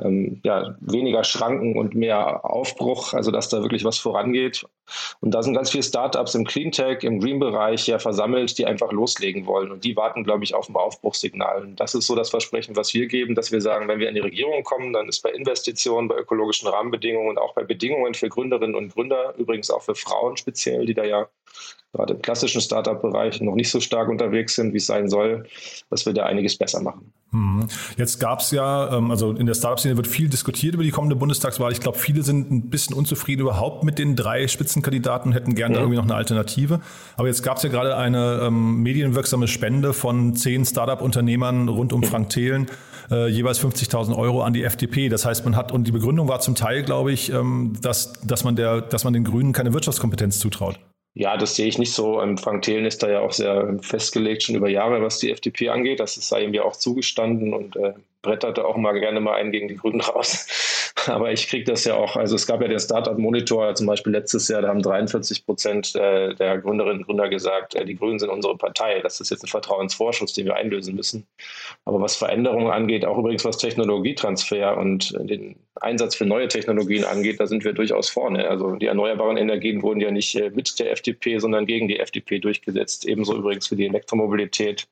ähm, 0.02 0.42
ja, 0.44 0.76
weniger 0.80 1.24
Schranken 1.24 1.78
und 1.78 1.96
mehr 1.96 2.46
Aufbruch, 2.46 3.14
also 3.14 3.32
dass 3.32 3.50
da 3.50 3.62
wirklich 3.62 3.84
was 3.84 3.98
vorangeht. 3.98 4.66
Und 5.22 5.34
da 5.34 5.42
sind 5.42 5.54
ganz 5.54 5.72
viele 5.72 5.84
Startups 5.84 6.36
im 6.36 6.46
Cleantech, 6.46 7.04
im 7.04 7.20
Green-Bereich 7.20 7.88
ja 7.88 8.00
versammelt, 8.00 8.58
die 8.58 8.66
einfach 8.66 8.92
loslegen 8.92 9.46
wollen. 9.46 9.72
Und 9.72 9.84
die 9.84 9.96
warten, 9.96 10.24
glaube 10.24 10.44
ich, 10.44 10.54
auf 10.54 10.70
ein 10.70 10.76
Aufbruchssignal. 10.76 11.62
Und 11.62 11.80
das 11.80 11.96
ist 11.96 12.08
so 12.08 12.16
das 12.16 12.30
Versprechen, 12.30 12.76
was 12.76 12.94
wir 12.94 13.08
geben, 13.08 13.36
dass 13.36 13.52
wir 13.52 13.62
sagen, 13.62 13.88
wenn 13.88 14.00
wir 14.00 14.10
in 14.10 14.16
die 14.16 14.22
Regierung 14.22 14.64
kommen, 14.64 14.94
dann 14.94 15.08
ist 15.08 15.22
bei 15.22 15.32
Investitionen, 15.32 16.08
bei 16.08 16.16
ökologischen 16.16 16.68
Rahmenbedingungen 16.68 17.30
und 17.30 17.38
auch 17.38 17.54
bei 17.54 17.64
Bedingungen 17.64 18.14
für 18.14 18.30
Gründerinnen 18.30 18.76
und 18.76 18.94
Gründer, 18.94 19.34
übrigens 19.38 19.70
auch 19.70 19.82
für 19.82 19.96
Frauen 19.96 20.38
speziell, 20.38 20.86
die 20.86 20.94
da 20.94 21.04
ja 21.04 21.28
gerade 21.94 22.16
im 22.16 22.22
klassischen 22.22 22.60
Startup-Bereich 22.60 23.40
noch 23.42 23.56
nicht 23.56 23.70
so 23.70 23.80
stark 23.80 24.10
unterwegs 24.10 24.56
sind, 24.56 24.74
wie 24.74 24.78
es 24.78 24.88
sein 24.88 25.10
soll, 25.10 25.46
dass 25.90 26.06
wir 26.06 26.14
da 26.14 26.26
einiges 26.26 26.58
besser 26.58 26.82
machen. 26.82 27.14
Mhm. 27.32 27.68
Jetzt 27.98 28.20
gab 28.20 28.40
es 28.40 28.52
ja, 28.52 28.98
ähm, 28.98 29.12
also 29.12 29.32
in 29.32 29.46
der 29.46 29.54
Startup-Szene 29.54 29.96
wird 29.98 30.08
viel 30.08 30.30
diskutiert 30.30 30.74
über 30.74 30.84
die 30.84 30.92
kommende 30.92 31.16
Bundestagswahl. 31.16 31.72
Ich 31.72 31.80
glaube, 31.80 31.98
viele 31.98 32.24
sind 32.24 32.52
ein 32.52 32.70
bisschen 32.70 32.96
unzufrieden 32.96 33.42
überhaupt 33.42 33.84
mit 33.84 34.00
den 34.00 34.16
drei 34.16 34.48
Spitzenkandidaten 34.74 35.32
und 35.32 35.36
hätten 35.36 35.56
gerne 35.56 35.76
mhm. 35.76 35.82
irgendwie 35.82 35.98
noch 35.98 36.04
eine 36.04 36.16
Alternative. 36.16 36.82
Aber 37.16 37.28
jetzt 37.28 37.44
gab 37.44 37.58
es 37.58 37.64
ja 37.64 37.70
gerade 37.70 37.96
eine 37.96 38.42
ähm, 38.44 38.82
medienwirksame 38.82 39.48
Spende 39.48 39.94
von 39.94 40.36
zehn 40.36 40.66
Startup-Unternehmern 40.66 41.70
rund 41.70 41.94
um 41.94 42.02
mhm. 42.02 42.06
Frank 42.06 42.30
Thelen, 42.30 42.68
äh, 43.12 43.28
jeweils 43.28 43.64
50.000 43.64 44.18
Euro 44.18 44.42
an 44.42 44.54
die 44.54 44.64
FDP. 44.64 45.10
Das 45.10 45.26
heißt, 45.26 45.46
man 45.46 45.56
hat, 45.56 45.72
und 45.72 45.86
die 45.86 45.92
Begründung 45.92 46.28
war 46.28 46.40
zum 46.40 46.56
Teil, 46.56 46.84
glaube 46.84 47.12
ich, 47.12 47.32
ähm, 47.32 47.74
dass, 47.82 48.14
dass, 48.24 48.44
man 48.44 48.56
der, 48.56 48.82
dass 48.82 49.04
man 49.04 49.14
den 49.14 49.24
Grünen 49.24 49.54
keine 49.54 49.74
Wirtschaftskompetenz 49.74 50.40
zutraut. 50.40 50.80
Ja, 51.16 51.38
das 51.38 51.56
sehe 51.56 51.68
ich 51.68 51.78
nicht 51.78 51.94
so. 51.94 52.22
Ähm, 52.22 52.40
Frank 52.40 52.64
Thelen 52.64 52.86
ist 52.86 53.04
da 53.04 53.10
ja 53.10 53.20
auch 53.20 53.34
sehr 53.34 53.78
festgelegt, 53.82 54.44
schon 54.44 54.56
über 54.56 54.68
Jahre, 54.68 55.04
was 55.04 55.20
die 55.20 55.32
FDP 55.32 55.70
angeht. 55.70 56.00
Das 56.00 56.16
sei 56.16 56.44
ihm 56.44 56.56
ja 56.56 56.64
auch 56.64 56.76
zugestanden 56.76 57.54
und 57.54 57.76
äh, 57.76 57.94
bretterte 58.24 58.66
auch 58.66 58.78
mal 58.78 59.00
gerne 59.00 59.20
mal 59.20 59.36
einen 59.36 59.52
gegen 59.52 59.68
die 59.68 59.76
Grünen 59.76 60.02
raus. 60.02 60.48
Aber 61.08 61.32
ich 61.32 61.48
kriege 61.48 61.66
das 61.66 61.86
ja 61.86 61.96
auch, 61.96 62.16
also 62.16 62.36
es 62.36 62.48
gab 62.48 62.62
ja 62.62 62.68
den 62.68 62.80
Startup 62.80 63.18
Monitor 63.18 63.74
zum 63.76 63.88
Beispiel 63.88 64.14
letztes 64.14 64.48
Jahr, 64.48 64.62
da 64.62 64.70
haben 64.70 64.82
43 64.82 65.46
Prozent 65.46 65.96
äh, 65.96 66.34
der 66.36 66.60
Gründerinnen 66.60 67.00
und 67.00 67.06
Gründer 67.06 67.30
gesagt, 67.30 67.76
äh, 67.76 67.86
die 67.86 67.96
Grünen 67.96 68.20
sind 68.20 68.30
unsere 68.30 68.58
Partei. 68.58 69.00
Das 69.02 69.20
ist 69.20 69.30
jetzt 69.30 69.44
ein 69.44 69.48
Vertrauensvorschuss, 69.48 70.34
den 70.34 70.46
wir 70.46 70.56
einlösen 70.56 70.96
müssen. 70.96 71.26
Aber 71.86 72.02
was 72.02 72.16
Veränderungen 72.16 72.72
angeht, 72.72 73.06
auch 73.06 73.18
übrigens 73.18 73.46
was 73.46 73.58
Technologietransfer 73.58 74.78
und 74.78 75.14
den 75.20 75.56
Einsatz 75.76 76.16
für 76.16 76.26
neue 76.26 76.48
Technologien 76.48 77.04
angeht, 77.04 77.40
da 77.40 77.48
sind 77.48 77.64
wir 77.64 77.74
durchaus 77.74 78.10
vorne. 78.10 78.48
Also 78.48 78.76
die 78.76 78.86
erneuerbaren 78.86 79.38
Energien 79.38 79.82
wurden 79.82 80.00
ja 80.00 80.12
nicht 80.12 80.36
äh, 80.36 80.52
mit 80.52 80.80
der 80.80 80.92
FDP, 80.92 81.40
sondern 81.40 81.66
gegen 81.66 81.88
die 81.88 82.00
FDP 82.00 82.40
durchgesetzt. 82.40 83.06
Ebenso 83.06 83.36
übrigens 83.36 83.68
für 83.68 83.76
die 83.76 83.88
Elektromobilität. 83.88 84.88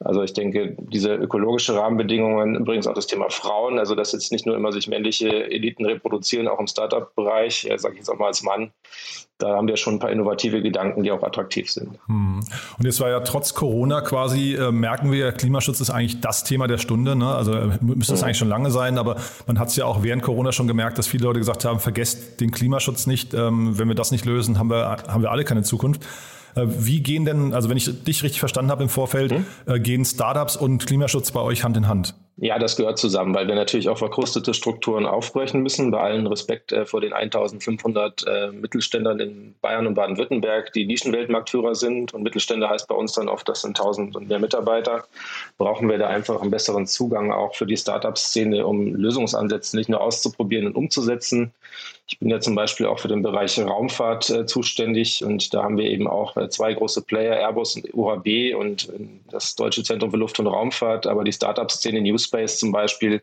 Also 0.00 0.22
ich 0.22 0.32
denke, 0.32 0.76
diese 0.78 1.14
ökologische 1.14 1.74
Rahmenbedingungen, 1.76 2.56
übrigens 2.56 2.86
auch 2.86 2.94
das 2.94 3.06
Thema 3.06 3.30
Frauen, 3.30 3.78
also 3.78 3.94
dass 3.94 4.12
jetzt 4.12 4.32
nicht 4.32 4.44
nur 4.44 4.56
immer 4.56 4.72
sich 4.72 4.88
männliche 4.88 5.50
Eliten 5.50 5.86
reproduzieren, 5.86 6.48
auch 6.48 6.58
im 6.58 6.66
Startup-Bereich, 6.66 7.70
äh, 7.70 7.78
sage 7.78 7.94
ich 7.94 8.00
jetzt 8.00 8.10
auch 8.10 8.18
mal 8.18 8.26
als 8.26 8.42
Mann, 8.42 8.72
da 9.38 9.56
haben 9.56 9.66
wir 9.66 9.76
schon 9.76 9.94
ein 9.94 9.98
paar 9.98 10.10
innovative 10.10 10.62
Gedanken, 10.62 11.02
die 11.02 11.10
auch 11.10 11.22
attraktiv 11.22 11.70
sind. 11.70 11.98
Hm. 12.06 12.40
Und 12.78 12.84
jetzt 12.84 13.00
war 13.00 13.08
ja 13.08 13.20
trotz 13.20 13.54
Corona 13.54 14.00
quasi, 14.00 14.54
äh, 14.54 14.70
merken 14.72 15.10
wir, 15.10 15.32
Klimaschutz 15.32 15.80
ist 15.80 15.90
eigentlich 15.90 16.20
das 16.20 16.44
Thema 16.44 16.66
der 16.66 16.78
Stunde. 16.78 17.16
Ne? 17.16 17.34
Also 17.34 17.52
äh, 17.52 17.78
müsste 17.80 18.14
es 18.14 18.20
mhm. 18.20 18.26
eigentlich 18.26 18.38
schon 18.38 18.48
lange 18.48 18.70
sein, 18.70 18.98
aber 18.98 19.16
man 19.46 19.58
hat 19.58 19.68
es 19.68 19.76
ja 19.76 19.86
auch 19.86 20.02
während 20.02 20.22
Corona 20.22 20.52
schon 20.52 20.66
gemerkt, 20.66 20.98
dass 20.98 21.06
viele 21.06 21.24
Leute 21.24 21.38
gesagt 21.38 21.64
haben, 21.64 21.80
vergesst 21.80 22.40
den 22.40 22.50
Klimaschutz 22.50 23.06
nicht. 23.06 23.34
Ähm, 23.34 23.78
wenn 23.78 23.88
wir 23.88 23.94
das 23.94 24.10
nicht 24.10 24.24
lösen, 24.24 24.58
haben 24.58 24.70
wir, 24.70 24.84
haben 25.08 25.22
wir 25.22 25.30
alle 25.30 25.44
keine 25.44 25.62
Zukunft. 25.62 26.02
Äh, 26.54 26.62
wie 26.66 27.00
gehen 27.00 27.24
denn, 27.24 27.54
also 27.54 27.68
wenn 27.68 27.76
ich 27.76 28.04
dich 28.04 28.22
richtig 28.22 28.40
verstanden 28.40 28.70
habe 28.70 28.82
im 28.82 28.88
Vorfeld, 28.88 29.32
mhm. 29.32 29.82
gehen 29.82 30.04
Startups 30.04 30.56
und 30.56 30.86
Klimaschutz 30.86 31.30
bei 31.32 31.40
euch 31.40 31.64
Hand 31.64 31.76
in 31.76 31.88
Hand? 31.88 32.14
Ja, 32.36 32.58
das 32.58 32.74
gehört 32.74 32.98
zusammen, 32.98 33.32
weil 33.32 33.46
wir 33.46 33.54
natürlich 33.54 33.88
auch 33.88 33.98
verkrustete 33.98 34.54
Strukturen 34.54 35.06
aufbrechen 35.06 35.62
müssen. 35.62 35.92
Bei 35.92 36.00
allen 36.00 36.26
Respekt 36.26 36.72
äh, 36.72 36.84
vor 36.84 37.00
den 37.00 37.12
1500 37.12 38.26
äh, 38.26 38.48
Mittelständlern 38.50 39.20
in 39.20 39.54
Bayern 39.60 39.86
und 39.86 39.94
Baden-Württemberg, 39.94 40.72
die 40.72 40.84
Nischenweltmarktführer 40.84 41.76
sind. 41.76 42.12
Und 42.12 42.24
Mittelständler 42.24 42.70
heißt 42.70 42.88
bei 42.88 42.96
uns 42.96 43.12
dann 43.12 43.28
oft, 43.28 43.48
das 43.48 43.62
sind 43.62 43.78
1000 43.78 44.16
und 44.16 44.28
mehr 44.28 44.40
Mitarbeiter. 44.40 45.04
Brauchen 45.58 45.88
wir 45.88 45.98
da 45.98 46.08
einfach 46.08 46.42
einen 46.42 46.50
besseren 46.50 46.88
Zugang 46.88 47.30
auch 47.30 47.54
für 47.54 47.66
die 47.66 47.76
Startup-Szene, 47.76 48.66
um 48.66 48.96
Lösungsansätze 48.96 49.76
nicht 49.76 49.88
nur 49.88 50.00
auszuprobieren 50.00 50.66
und 50.66 50.74
umzusetzen, 50.74 51.52
Ich 52.06 52.18
bin 52.18 52.28
ja 52.28 52.38
zum 52.38 52.54
Beispiel 52.54 52.86
auch 52.86 52.98
für 52.98 53.08
den 53.08 53.22
Bereich 53.22 53.58
Raumfahrt 53.58 54.28
äh, 54.28 54.44
zuständig 54.46 55.24
und 55.24 55.54
da 55.54 55.62
haben 55.62 55.78
wir 55.78 55.86
eben 55.86 56.06
auch 56.06 56.36
äh, 56.36 56.50
zwei 56.50 56.74
große 56.74 57.02
Player, 57.02 57.36
Airbus 57.36 57.76
und 57.76 57.94
UHB 57.94 58.54
und 58.58 58.90
äh, 58.90 59.06
das 59.30 59.54
Deutsche 59.54 59.82
Zentrum 59.82 60.10
für 60.10 60.18
Luft- 60.18 60.38
und 60.38 60.46
Raumfahrt, 60.46 61.06
aber 61.06 61.24
die 61.24 61.32
Startup-Szene 61.32 62.02
New 62.02 62.18
Space 62.18 62.58
zum 62.58 62.72
Beispiel, 62.72 63.22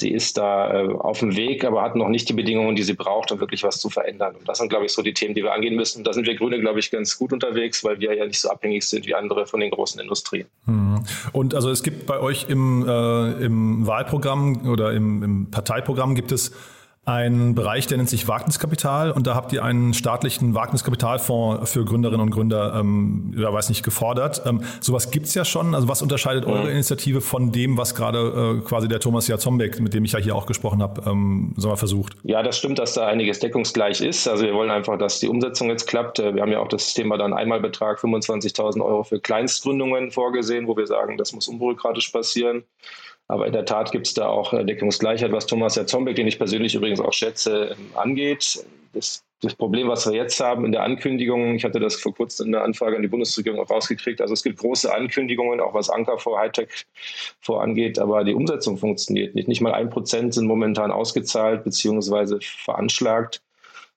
die 0.00 0.12
ist 0.12 0.36
da 0.36 0.74
äh, 0.74 0.88
auf 0.88 1.20
dem 1.20 1.36
Weg, 1.36 1.64
aber 1.64 1.80
hat 1.82 1.96
noch 1.96 2.08
nicht 2.08 2.28
die 2.28 2.34
Bedingungen, 2.34 2.76
die 2.76 2.82
sie 2.82 2.94
braucht, 2.94 3.32
um 3.32 3.40
wirklich 3.40 3.62
was 3.62 3.80
zu 3.80 3.88
verändern. 3.88 4.34
Und 4.36 4.46
das 4.48 4.58
sind, 4.58 4.68
glaube 4.68 4.84
ich, 4.84 4.92
so 4.92 5.00
die 5.00 5.14
Themen, 5.14 5.34
die 5.34 5.42
wir 5.42 5.52
angehen 5.54 5.76
müssen. 5.76 5.98
Und 5.98 6.06
da 6.06 6.12
sind 6.12 6.26
wir 6.26 6.34
Grüne, 6.34 6.60
glaube 6.60 6.80
ich, 6.80 6.90
ganz 6.90 7.16
gut 7.18 7.32
unterwegs, 7.32 7.82
weil 7.84 8.00
wir 8.00 8.14
ja 8.14 8.26
nicht 8.26 8.40
so 8.40 8.50
abhängig 8.50 8.84
sind 8.84 9.06
wie 9.06 9.14
andere 9.14 9.46
von 9.46 9.60
den 9.60 9.70
großen 9.70 10.00
Industrien. 10.00 10.46
Mhm. 10.66 11.04
Und 11.32 11.54
also 11.54 11.70
es 11.70 11.82
gibt 11.82 12.06
bei 12.06 12.18
euch 12.20 12.46
im, 12.48 12.86
äh, 12.86 13.44
im 13.44 13.86
Wahlprogramm 13.86 14.68
oder 14.68 14.92
im, 14.92 15.22
im 15.22 15.50
Parteiprogramm 15.50 16.14
gibt 16.14 16.32
es 16.32 16.52
ein 17.04 17.56
Bereich, 17.56 17.88
der 17.88 17.96
nennt 17.96 18.08
sich 18.08 18.28
Wagniskapital 18.28 19.10
und 19.10 19.26
da 19.26 19.34
habt 19.34 19.52
ihr 19.52 19.64
einen 19.64 19.92
staatlichen 19.92 20.54
Wagniskapitalfonds 20.54 21.72
für 21.72 21.84
Gründerinnen 21.84 22.20
und 22.20 22.30
Gründer, 22.30 22.74
ähm, 22.78 23.34
ja, 23.36 23.52
weiß 23.52 23.70
nicht, 23.70 23.82
gefordert. 23.82 24.42
Ähm, 24.46 24.62
sowas 24.80 25.10
gibt's 25.10 25.34
ja 25.34 25.44
schon. 25.44 25.74
Also 25.74 25.88
was 25.88 26.00
unterscheidet 26.00 26.46
eure 26.46 26.70
Initiative 26.70 27.20
von 27.20 27.50
dem, 27.50 27.76
was 27.76 27.96
gerade 27.96 28.60
äh, 28.60 28.64
quasi 28.64 28.86
der 28.86 29.00
Thomas 29.00 29.26
Jazombek, 29.26 29.80
mit 29.80 29.94
dem 29.94 30.04
ich 30.04 30.12
ja 30.12 30.20
hier 30.20 30.36
auch 30.36 30.46
gesprochen 30.46 30.80
habe, 30.80 31.02
ähm, 31.10 31.54
so 31.56 31.68
mal 31.68 31.76
versucht? 31.76 32.16
Ja, 32.22 32.40
das 32.44 32.56
stimmt, 32.56 32.78
dass 32.78 32.94
da 32.94 33.08
einiges 33.08 33.40
deckungsgleich 33.40 34.00
ist. 34.00 34.28
Also 34.28 34.44
wir 34.44 34.54
wollen 34.54 34.70
einfach, 34.70 34.96
dass 34.96 35.18
die 35.18 35.26
Umsetzung 35.26 35.70
jetzt 35.70 35.88
klappt. 35.88 36.20
Äh, 36.20 36.36
wir 36.36 36.42
haben 36.42 36.52
ja 36.52 36.60
auch 36.60 36.68
das 36.68 36.94
Thema 36.94 37.18
dann 37.18 37.32
Einmalbetrag 37.32 37.98
25.000 37.98 38.80
Euro 38.80 39.02
für 39.02 39.18
Kleinstgründungen 39.18 40.12
vorgesehen, 40.12 40.68
wo 40.68 40.76
wir 40.76 40.86
sagen, 40.86 41.18
das 41.18 41.32
muss 41.32 41.48
unbürokratisch 41.48 42.10
passieren. 42.10 42.62
Aber 43.32 43.46
in 43.46 43.54
der 43.54 43.64
Tat 43.64 43.92
gibt 43.92 44.06
es 44.06 44.12
da 44.12 44.28
auch 44.28 44.52
Deckungsgleichheit, 44.52 45.32
was 45.32 45.46
Thomas 45.46 45.74
Jazombek, 45.74 46.16
den 46.16 46.26
ich 46.26 46.36
persönlich 46.36 46.74
übrigens 46.74 47.00
auch 47.00 47.14
schätze, 47.14 47.74
ähm, 47.78 47.86
angeht. 47.94 48.62
Das, 48.92 49.24
das, 49.40 49.54
Problem, 49.54 49.88
was 49.88 50.06
wir 50.06 50.14
jetzt 50.14 50.38
haben 50.38 50.66
in 50.66 50.72
der 50.72 50.82
Ankündigung, 50.82 51.54
ich 51.54 51.64
hatte 51.64 51.80
das 51.80 51.96
vor 51.96 52.14
kurzem 52.14 52.48
in 52.48 52.52
der 52.52 52.62
Anfrage 52.62 52.94
an 52.94 53.00
die 53.00 53.08
Bundesregierung 53.08 53.58
auch 53.58 53.70
rausgekriegt, 53.70 54.20
also 54.20 54.34
es 54.34 54.42
gibt 54.42 54.58
große 54.58 54.94
Ankündigungen, 54.94 55.60
auch 55.60 55.72
was 55.72 55.88
Anker 55.88 56.18
vor 56.18 56.38
Hightech 56.38 56.84
vorangeht, 57.40 57.98
aber 57.98 58.22
die 58.22 58.34
Umsetzung 58.34 58.76
funktioniert 58.76 59.34
nicht. 59.34 59.48
Nicht 59.48 59.62
mal 59.62 59.72
ein 59.72 59.88
Prozent 59.88 60.34
sind 60.34 60.46
momentan 60.46 60.90
ausgezahlt 60.90 61.64
bzw. 61.64 62.36
veranschlagt. 62.42 63.40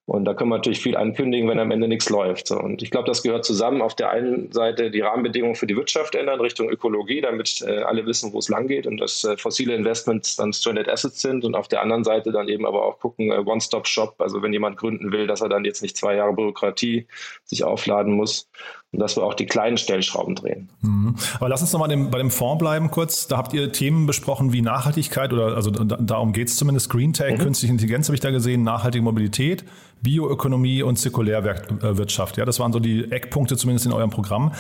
Und 0.07 0.25
da 0.25 0.35
können 0.35 0.51
wir 0.51 0.57
natürlich 0.57 0.81
viel 0.81 0.95
ankündigen, 0.95 1.49
wenn 1.49 1.57
am 1.57 1.71
Ende 1.71 1.87
nichts 1.87 2.09
läuft. 2.11 2.51
Und 2.51 2.83
ich 2.83 2.91
glaube, 2.91 3.07
das 3.07 3.23
gehört 3.23 3.43
zusammen. 3.43 3.81
Auf 3.81 3.95
der 3.95 4.11
einen 4.11 4.51
Seite 4.51 4.91
die 4.91 5.01
Rahmenbedingungen 5.01 5.55
für 5.55 5.65
die 5.65 5.75
Wirtschaft 5.75 6.13
ändern 6.13 6.39
Richtung 6.39 6.69
Ökologie, 6.69 7.21
damit 7.21 7.63
äh, 7.65 7.79
alle 7.79 8.05
wissen, 8.05 8.31
wo 8.31 8.37
es 8.37 8.47
lang 8.47 8.67
geht 8.67 8.85
und 8.85 8.97
dass 8.97 9.23
äh, 9.23 9.35
fossile 9.35 9.73
Investments 9.73 10.35
dann 10.35 10.53
Stranded 10.53 10.89
Assets 10.89 11.21
sind. 11.21 11.43
Und 11.43 11.55
auf 11.55 11.67
der 11.67 11.81
anderen 11.81 12.03
Seite 12.03 12.31
dann 12.31 12.49
eben 12.49 12.67
aber 12.67 12.85
auch 12.85 12.99
gucken, 12.99 13.31
äh, 13.31 13.39
One-Stop-Shop. 13.39 14.15
Also 14.19 14.43
wenn 14.43 14.53
jemand 14.53 14.77
gründen 14.77 15.11
will, 15.11 15.25
dass 15.25 15.41
er 15.41 15.49
dann 15.49 15.65
jetzt 15.65 15.81
nicht 15.81 15.97
zwei 15.97 16.15
Jahre 16.15 16.33
Bürokratie 16.33 17.07
sich 17.45 17.63
aufladen 17.63 18.13
muss, 18.13 18.47
und 18.95 19.01
dass 19.01 19.17
wir 19.17 19.23
auch 19.23 19.33
die 19.33 19.45
kleinen 19.45 19.77
Stellschrauben 19.77 20.35
drehen. 20.35 20.69
Mhm. 20.81 21.15
Aber 21.39 21.49
lass 21.49 21.61
uns 21.61 21.73
nochmal 21.73 21.95
bei 21.97 22.17
dem 22.17 22.31
Fonds 22.31 22.59
bleiben 22.59 22.91
kurz. 22.91 23.27
Da 23.27 23.35
habt 23.35 23.53
ihr 23.53 23.71
Themen 23.73 24.05
besprochen 24.05 24.53
wie 24.53 24.61
Nachhaltigkeit 24.61 25.33
oder 25.33 25.55
also 25.55 25.69
darum 25.69 26.31
geht 26.31 26.47
es 26.47 26.55
zumindest. 26.55 26.89
Green 26.89 27.11
Tech, 27.11 27.37
mhm. 27.37 27.39
künstliche 27.39 27.73
Intelligenz 27.73 28.07
habe 28.07 28.15
ich 28.15 28.21
da 28.21 28.31
gesehen, 28.31 28.63
nachhaltige 28.63 29.03
Mobilität, 29.03 29.65
Bioökonomie 30.05 30.83
und 30.83 30.97
Zirkulärwirtschaft. 30.97 32.37
Ja, 32.37 32.45
das 32.45 32.59
waren 32.59 32.71
so 32.71 32.79
die 32.79 33.11
Eckpunkte 33.11 33.57
zumindest 33.57 33.87
in 33.87 33.91
eurem 33.91 34.11
Programm. 34.11 34.53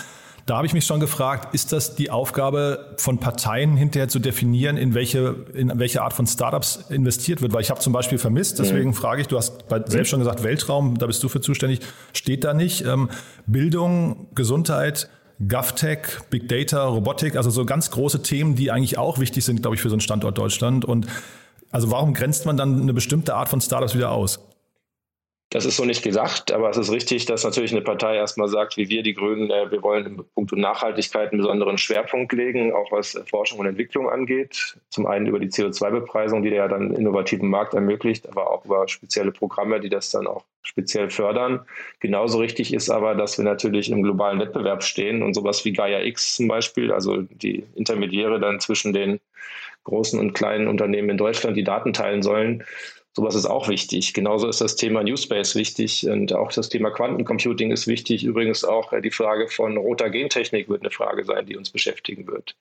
Da 0.47 0.57
habe 0.57 0.67
ich 0.67 0.73
mich 0.73 0.85
schon 0.85 0.99
gefragt, 0.99 1.55
ist 1.55 1.71
das 1.71 1.95
die 1.95 2.11
Aufgabe 2.11 2.95
von 2.97 3.19
Parteien 3.19 3.77
hinterher 3.77 4.09
zu 4.09 4.19
definieren, 4.19 4.77
in 4.77 4.93
welche, 4.93 5.35
in 5.53 5.71
welche 5.79 6.03
Art 6.03 6.13
von 6.13 6.27
Startups 6.27 6.85
investiert 6.89 7.41
wird? 7.41 7.53
Weil 7.53 7.61
ich 7.61 7.71
habe 7.71 7.79
zum 7.79 7.93
Beispiel 7.93 8.17
vermisst, 8.17 8.59
deswegen 8.59 8.89
mhm. 8.89 8.93
frage 8.93 9.21
ich, 9.21 9.27
du 9.27 9.37
hast 9.37 9.65
selbst 9.87 10.09
schon 10.09 10.19
gesagt, 10.19 10.43
Weltraum, 10.43 10.97
da 10.97 11.07
bist 11.07 11.23
du 11.23 11.29
für 11.29 11.41
zuständig, 11.41 11.79
steht 12.13 12.43
da 12.43 12.53
nicht. 12.53 12.85
Ähm, 12.85 13.09
Bildung, 13.47 14.27
Gesundheit, 14.35 15.09
GovTech, 15.47 15.99
Big 16.29 16.47
Data, 16.47 16.85
Robotik, 16.85 17.35
also 17.35 17.49
so 17.49 17.65
ganz 17.65 17.89
große 17.89 18.21
Themen, 18.21 18.55
die 18.55 18.69
eigentlich 18.69 18.99
auch 18.99 19.19
wichtig 19.19 19.43
sind, 19.45 19.63
glaube 19.63 19.75
ich, 19.75 19.81
für 19.81 19.89
so 19.89 19.95
einen 19.95 20.01
Standort 20.01 20.37
Deutschland. 20.37 20.85
Und 20.85 21.07
also 21.71 21.89
warum 21.89 22.13
grenzt 22.13 22.45
man 22.45 22.55
dann 22.55 22.81
eine 22.81 22.93
bestimmte 22.93 23.33
Art 23.33 23.49
von 23.49 23.61
Startups 23.61 23.95
wieder 23.95 24.11
aus? 24.11 24.39
Das 25.55 25.63
ist 25.63 25.77
so 25.77 25.85
nicht 25.85 26.03
gesagt, 26.03 26.51
aber 26.51 26.69
es 26.69 26.75
ist 26.75 26.91
richtig, 26.91 27.27
dass 27.27 27.45
natürlich 27.45 27.71
eine 27.71 27.79
Partei 27.79 28.17
erstmal 28.17 28.49
sagt, 28.49 28.75
wie 28.75 28.89
wir, 28.89 29.03
die 29.03 29.13
Grünen, 29.13 29.49
äh, 29.49 29.71
wir 29.71 29.81
wollen 29.83 30.05
im 30.05 30.25
Punkt 30.33 30.51
Nachhaltigkeit 30.51 31.31
einen 31.31 31.39
besonderen 31.39 31.77
Schwerpunkt 31.77 32.33
legen, 32.33 32.73
auch 32.73 32.91
was 32.91 33.17
Forschung 33.29 33.59
und 33.59 33.65
Entwicklung 33.65 34.09
angeht. 34.09 34.75
Zum 34.89 35.07
einen 35.07 35.27
über 35.27 35.39
die 35.39 35.47
CO2-Bepreisung, 35.47 36.43
die 36.43 36.49
ja 36.49 36.67
dann 36.67 36.93
innovativen 36.93 37.47
Markt 37.49 37.73
ermöglicht, 37.73 38.27
aber 38.27 38.51
auch 38.51 38.65
über 38.65 38.85
spezielle 38.89 39.31
Programme, 39.31 39.79
die 39.79 39.87
das 39.87 40.11
dann 40.11 40.27
auch 40.27 40.43
speziell 40.61 41.09
fördern. 41.09 41.61
Genauso 42.01 42.39
richtig 42.39 42.73
ist 42.73 42.89
aber, 42.89 43.15
dass 43.15 43.37
wir 43.37 43.45
natürlich 43.45 43.89
im 43.89 44.03
globalen 44.03 44.41
Wettbewerb 44.41 44.83
stehen 44.83 45.23
und 45.23 45.35
sowas 45.35 45.63
wie 45.63 45.71
Gaia 45.71 46.01
X 46.01 46.35
zum 46.35 46.49
Beispiel, 46.49 46.91
also 46.91 47.21
die 47.21 47.63
Intermediäre 47.75 48.41
dann 48.41 48.59
zwischen 48.59 48.91
den 48.91 49.21
großen 49.85 50.19
und 50.19 50.33
kleinen 50.33 50.67
Unternehmen 50.67 51.11
in 51.11 51.17
Deutschland, 51.17 51.55
die 51.55 51.63
Daten 51.63 51.93
teilen 51.93 52.23
sollen, 52.23 52.65
Sowas 53.15 53.33
ist 53.33 53.45
auch 53.45 53.69
wichtig. 53.69 54.13
Genauso 54.13 54.49
ist 54.49 54.59
das 54.59 54.75
Thema 54.75 55.01
Newspace 55.01 55.55
wichtig 55.55 56.05
und 56.09 56.33
auch 56.33 56.51
das 56.51 56.67
Thema 56.67 56.91
Quantencomputing 56.91 57.71
ist 57.71 57.87
wichtig. 57.87 58.25
Übrigens 58.25 58.65
auch 58.65 58.91
äh, 58.91 59.01
die 59.01 59.11
Frage 59.11 59.47
von 59.47 59.77
roter 59.77 60.09
Gentechnik 60.09 60.67
wird 60.67 60.81
eine 60.81 60.91
Frage 60.91 61.23
sein, 61.23 61.45
die 61.45 61.55
uns 61.55 61.69
beschäftigen 61.69 62.27
wird. 62.27 62.57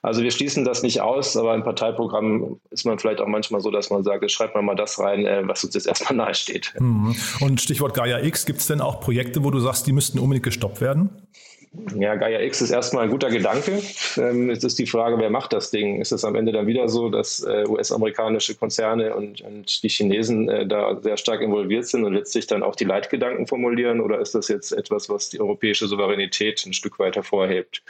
Also 0.00 0.22
wir 0.22 0.30
schließen 0.30 0.64
das 0.64 0.82
nicht 0.82 1.02
aus, 1.02 1.36
aber 1.36 1.54
im 1.54 1.62
Parteiprogramm 1.62 2.58
ist 2.70 2.86
man 2.86 2.98
vielleicht 2.98 3.20
auch 3.20 3.26
manchmal 3.26 3.60
so, 3.60 3.70
dass 3.70 3.90
man 3.90 4.02
sagt, 4.02 4.30
schreibt 4.30 4.54
man 4.54 4.64
mal 4.64 4.76
das 4.76 4.98
rein, 4.98 5.26
äh, 5.26 5.46
was 5.46 5.62
uns 5.62 5.74
jetzt 5.74 5.86
erstmal 5.86 6.16
nahe 6.26 6.34
steht. 6.34 6.72
Mhm. 6.78 7.14
Und 7.40 7.60
Stichwort 7.60 7.92
Gaia 7.92 8.20
X, 8.20 8.46
gibt 8.46 8.60
es 8.60 8.66
denn 8.66 8.80
auch 8.80 9.00
Projekte, 9.00 9.44
wo 9.44 9.50
du 9.50 9.60
sagst, 9.60 9.86
die 9.86 9.92
müssten 9.92 10.18
unbedingt 10.18 10.44
gestoppt 10.44 10.80
werden? 10.80 11.10
Ja, 11.94 12.14
Gaia 12.14 12.40
X 12.40 12.60
ist 12.60 12.70
erstmal 12.70 13.04
ein 13.04 13.10
guter 13.10 13.30
Gedanke. 13.30 13.82
Ähm, 14.16 14.50
jetzt 14.50 14.64
ist 14.64 14.78
die 14.78 14.86
Frage, 14.86 15.18
wer 15.18 15.30
macht 15.30 15.52
das 15.52 15.70
Ding? 15.70 16.00
Ist 16.00 16.12
es 16.12 16.24
am 16.24 16.34
Ende 16.34 16.52
dann 16.52 16.66
wieder 16.66 16.88
so, 16.88 17.08
dass 17.08 17.42
äh, 17.42 17.64
US-amerikanische 17.68 18.54
Konzerne 18.54 19.14
und, 19.14 19.40
und, 19.42 19.82
die 19.82 19.88
Chinesen 19.88 20.48
äh, 20.48 20.66
da 20.66 21.00
sehr 21.00 21.16
stark 21.16 21.40
involviert 21.40 21.86
sind 21.86 22.04
und 22.04 22.14
letztlich 22.14 22.46
dann 22.46 22.62
auch 22.62 22.74
die 22.74 22.84
Leitgedanken 22.84 23.46
formulieren? 23.46 24.00
Oder 24.00 24.20
ist 24.20 24.34
das 24.34 24.48
jetzt 24.48 24.72
etwas, 24.72 25.08
was 25.08 25.28
die 25.28 25.40
europäische 25.40 25.86
Souveränität 25.86 26.64
ein 26.66 26.72
Stück 26.72 26.98
weit 26.98 27.16
hervorhebt? 27.16 27.82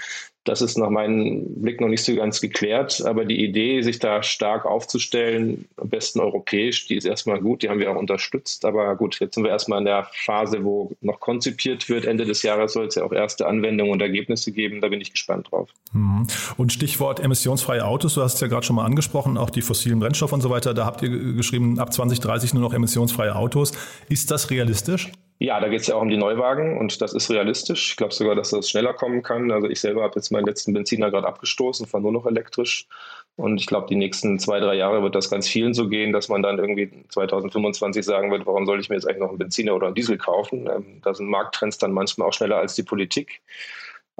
Das 0.48 0.62
ist 0.62 0.78
nach 0.78 0.88
meinem 0.88 1.44
Blick 1.60 1.78
noch 1.78 1.88
nicht 1.88 2.02
so 2.02 2.14
ganz 2.16 2.40
geklärt, 2.40 3.02
aber 3.04 3.26
die 3.26 3.44
Idee, 3.44 3.82
sich 3.82 3.98
da 3.98 4.22
stark 4.22 4.64
aufzustellen, 4.64 5.68
am 5.76 5.90
besten 5.90 6.20
europäisch, 6.20 6.86
die 6.86 6.96
ist 6.96 7.04
erstmal 7.04 7.38
gut, 7.40 7.62
die 7.62 7.68
haben 7.68 7.80
wir 7.80 7.90
auch 7.90 7.96
unterstützt. 7.96 8.64
Aber 8.64 8.96
gut, 8.96 9.20
jetzt 9.20 9.34
sind 9.34 9.44
wir 9.44 9.50
erstmal 9.50 9.80
in 9.80 9.84
der 9.84 10.08
Phase, 10.24 10.64
wo 10.64 10.92
noch 11.02 11.20
konzipiert 11.20 11.90
wird. 11.90 12.06
Ende 12.06 12.24
des 12.24 12.42
Jahres 12.42 12.72
soll 12.72 12.86
es 12.86 12.94
ja 12.94 13.04
auch 13.04 13.12
erste 13.12 13.46
Anwendungen 13.46 13.77
und 13.86 14.02
Ergebnisse 14.02 14.52
geben. 14.52 14.80
Da 14.80 14.88
bin 14.88 15.00
ich 15.00 15.12
gespannt 15.12 15.48
drauf. 15.50 15.70
Mhm. 15.92 16.26
Und 16.56 16.72
Stichwort 16.72 17.20
emissionsfreie 17.20 17.84
Autos, 17.84 18.14
du 18.14 18.22
hast 18.22 18.34
es 18.34 18.40
ja 18.40 18.48
gerade 18.48 18.66
schon 18.66 18.76
mal 18.76 18.84
angesprochen, 18.84 19.36
auch 19.36 19.50
die 19.50 19.62
fossilen 19.62 20.00
Brennstoffe 20.00 20.32
und 20.32 20.40
so 20.40 20.50
weiter. 20.50 20.74
Da 20.74 20.86
habt 20.86 21.02
ihr 21.02 21.10
geschrieben, 21.34 21.78
ab 21.78 21.92
2030 21.92 22.54
nur 22.54 22.62
noch 22.62 22.74
emissionsfreie 22.74 23.34
Autos. 23.34 23.72
Ist 24.08 24.30
das 24.30 24.50
realistisch? 24.50 25.10
Ja, 25.40 25.60
da 25.60 25.68
geht 25.68 25.82
es 25.82 25.86
ja 25.86 25.94
auch 25.94 26.02
um 26.02 26.08
die 26.08 26.16
Neuwagen 26.16 26.78
und 26.78 27.00
das 27.00 27.12
ist 27.14 27.30
realistisch. 27.30 27.90
Ich 27.90 27.96
glaube 27.96 28.12
sogar, 28.12 28.34
dass 28.34 28.50
das 28.50 28.68
schneller 28.68 28.92
kommen 28.92 29.22
kann. 29.22 29.52
Also 29.52 29.68
ich 29.68 29.80
selber 29.80 30.02
habe 30.02 30.14
jetzt 30.16 30.32
meinen 30.32 30.46
letzten 30.46 30.72
Benziner 30.72 31.12
gerade 31.12 31.28
abgestoßen, 31.28 31.86
fahre 31.86 32.02
nur 32.02 32.12
noch 32.12 32.26
elektrisch. 32.26 32.88
Und 33.36 33.60
ich 33.60 33.66
glaube, 33.68 33.86
die 33.88 33.94
nächsten 33.94 34.40
zwei, 34.40 34.58
drei 34.58 34.74
Jahre 34.74 35.00
wird 35.00 35.14
das 35.14 35.30
ganz 35.30 35.46
vielen 35.46 35.74
so 35.74 35.88
gehen, 35.88 36.12
dass 36.12 36.28
man 36.28 36.42
dann 36.42 36.58
irgendwie 36.58 36.90
2025 37.08 38.04
sagen 38.04 38.32
wird, 38.32 38.46
warum 38.46 38.66
soll 38.66 38.80
ich 38.80 38.88
mir 38.88 38.96
jetzt 38.96 39.06
eigentlich 39.06 39.20
noch 39.20 39.28
einen 39.28 39.38
Benziner 39.38 39.76
oder 39.76 39.86
einen 39.86 39.94
Diesel 39.94 40.18
kaufen? 40.18 40.68
Ähm, 40.68 41.00
da 41.04 41.14
sind 41.14 41.28
Markttrends 41.28 41.78
dann 41.78 41.92
manchmal 41.92 42.26
auch 42.28 42.32
schneller 42.32 42.56
als 42.56 42.74
die 42.74 42.82
Politik. 42.82 43.40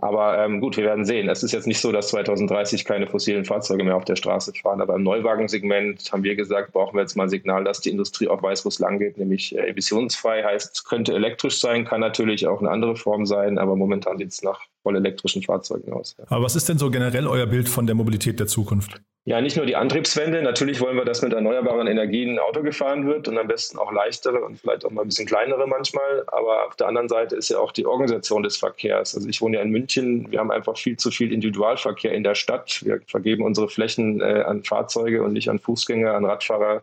Aber 0.00 0.38
ähm, 0.38 0.60
gut, 0.60 0.76
wir 0.76 0.84
werden 0.84 1.04
sehen. 1.04 1.28
Es 1.28 1.42
ist 1.42 1.50
jetzt 1.50 1.66
nicht 1.66 1.80
so, 1.80 1.90
dass 1.90 2.08
2030 2.08 2.84
keine 2.84 3.08
fossilen 3.08 3.44
Fahrzeuge 3.44 3.82
mehr 3.82 3.96
auf 3.96 4.04
der 4.04 4.14
Straße 4.14 4.52
fahren. 4.54 4.80
Aber 4.80 4.94
im 4.94 5.02
Neuwagensegment 5.02 6.12
haben 6.12 6.22
wir 6.22 6.36
gesagt, 6.36 6.72
brauchen 6.72 6.96
wir 6.96 7.00
jetzt 7.00 7.16
mal 7.16 7.24
ein 7.24 7.30
Signal, 7.30 7.64
dass 7.64 7.80
die 7.80 7.90
Industrie 7.90 8.28
auch 8.28 8.40
weiß, 8.40 8.64
wo 8.64 8.68
es 8.68 8.78
lang 8.78 9.00
geht, 9.00 9.18
nämlich 9.18 9.56
äh, 9.56 9.68
emissionsfrei 9.68 10.44
heißt, 10.44 10.86
könnte 10.88 11.14
elektrisch 11.14 11.58
sein, 11.58 11.84
kann 11.84 12.00
natürlich 12.00 12.46
auch 12.46 12.60
eine 12.60 12.70
andere 12.70 12.94
Form 12.94 13.26
sein, 13.26 13.58
aber 13.58 13.74
momentan 13.74 14.18
sieht 14.18 14.28
es 14.28 14.42
nach 14.42 14.60
voll 14.88 14.96
elektrischen 14.96 15.42
Fahrzeugen 15.42 15.92
aus. 15.92 16.16
Ja. 16.18 16.24
Aber 16.28 16.44
was 16.44 16.56
ist 16.56 16.66
denn 16.66 16.78
so 16.78 16.90
generell 16.90 17.26
euer 17.26 17.44
Bild 17.44 17.68
von 17.68 17.86
der 17.86 17.94
Mobilität 17.94 18.40
der 18.40 18.46
Zukunft? 18.46 19.02
Ja, 19.26 19.42
nicht 19.42 19.58
nur 19.58 19.66
die 19.66 19.76
Antriebswende. 19.76 20.40
Natürlich 20.40 20.80
wollen 20.80 20.96
wir, 20.96 21.04
dass 21.04 21.20
mit 21.20 21.34
erneuerbaren 21.34 21.86
Energien 21.86 22.38
Auto 22.38 22.62
gefahren 22.62 23.06
wird 23.06 23.28
und 23.28 23.36
am 23.36 23.46
besten 23.46 23.76
auch 23.76 23.92
leichtere 23.92 24.40
und 24.40 24.58
vielleicht 24.58 24.86
auch 24.86 24.90
mal 24.90 25.02
ein 25.02 25.08
bisschen 25.08 25.26
kleinere 25.26 25.66
manchmal. 25.66 26.24
Aber 26.28 26.66
auf 26.66 26.76
der 26.76 26.86
anderen 26.86 27.10
Seite 27.10 27.36
ist 27.36 27.50
ja 27.50 27.58
auch 27.58 27.72
die 27.72 27.84
Organisation 27.84 28.42
des 28.42 28.56
Verkehrs. 28.56 29.14
Also 29.14 29.28
ich 29.28 29.42
wohne 29.42 29.58
ja 29.58 29.62
in 29.62 29.68
München. 29.68 30.30
Wir 30.30 30.38
haben 30.38 30.50
einfach 30.50 30.78
viel 30.78 30.96
zu 30.96 31.10
viel 31.10 31.30
Individualverkehr 31.30 32.12
in 32.12 32.24
der 32.24 32.34
Stadt. 32.34 32.80
Wir 32.82 33.02
vergeben 33.06 33.44
unsere 33.44 33.68
Flächen 33.68 34.22
äh, 34.22 34.44
an 34.46 34.62
Fahrzeuge 34.62 35.22
und 35.22 35.34
nicht 35.34 35.50
an 35.50 35.58
Fußgänger, 35.58 36.14
an 36.14 36.24
Radfahrer 36.24 36.82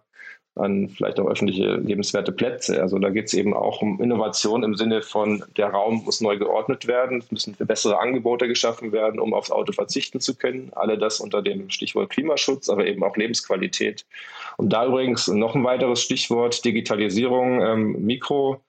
an 0.56 0.90
vielleicht 0.90 1.20
auch 1.20 1.28
öffentliche 1.28 1.76
lebenswerte 1.76 2.32
Plätze. 2.32 2.82
Also 2.82 2.98
da 2.98 3.10
geht 3.10 3.26
es 3.26 3.34
eben 3.34 3.54
auch 3.54 3.82
um 3.82 4.02
Innovation 4.02 4.64
im 4.64 4.76
Sinne 4.76 5.02
von, 5.02 5.44
der 5.58 5.68
Raum 5.68 6.04
muss 6.06 6.22
neu 6.22 6.38
geordnet 6.38 6.88
werden, 6.88 7.20
es 7.20 7.32
müssen 7.32 7.56
bessere 7.60 8.00
Angebote 8.00 8.48
geschaffen 8.48 8.92
werden, 8.92 9.20
um 9.20 9.34
aufs 9.34 9.52
Auto 9.52 9.74
verzichten 9.74 10.20
zu 10.20 10.36
können. 10.36 10.72
Alle 10.76 10.98
das 10.98 11.20
unter 11.20 11.42
dem 11.42 11.70
Stichwort 11.70 12.10
Klimaschutz, 12.10 12.70
aber 12.70 12.88
eben 12.88 13.04
auch 13.04 13.18
Lebensqualität. 13.18 14.06
Und 14.58 14.72
da 14.72 14.86
übrigens 14.86 15.28
noch 15.28 15.56
ein 15.56 15.64
weiteres 15.64 16.02
Stichwort 16.02 16.64
Digitalisierung, 16.64 17.62
ähm, 17.62 18.06
Mikro 18.06 18.62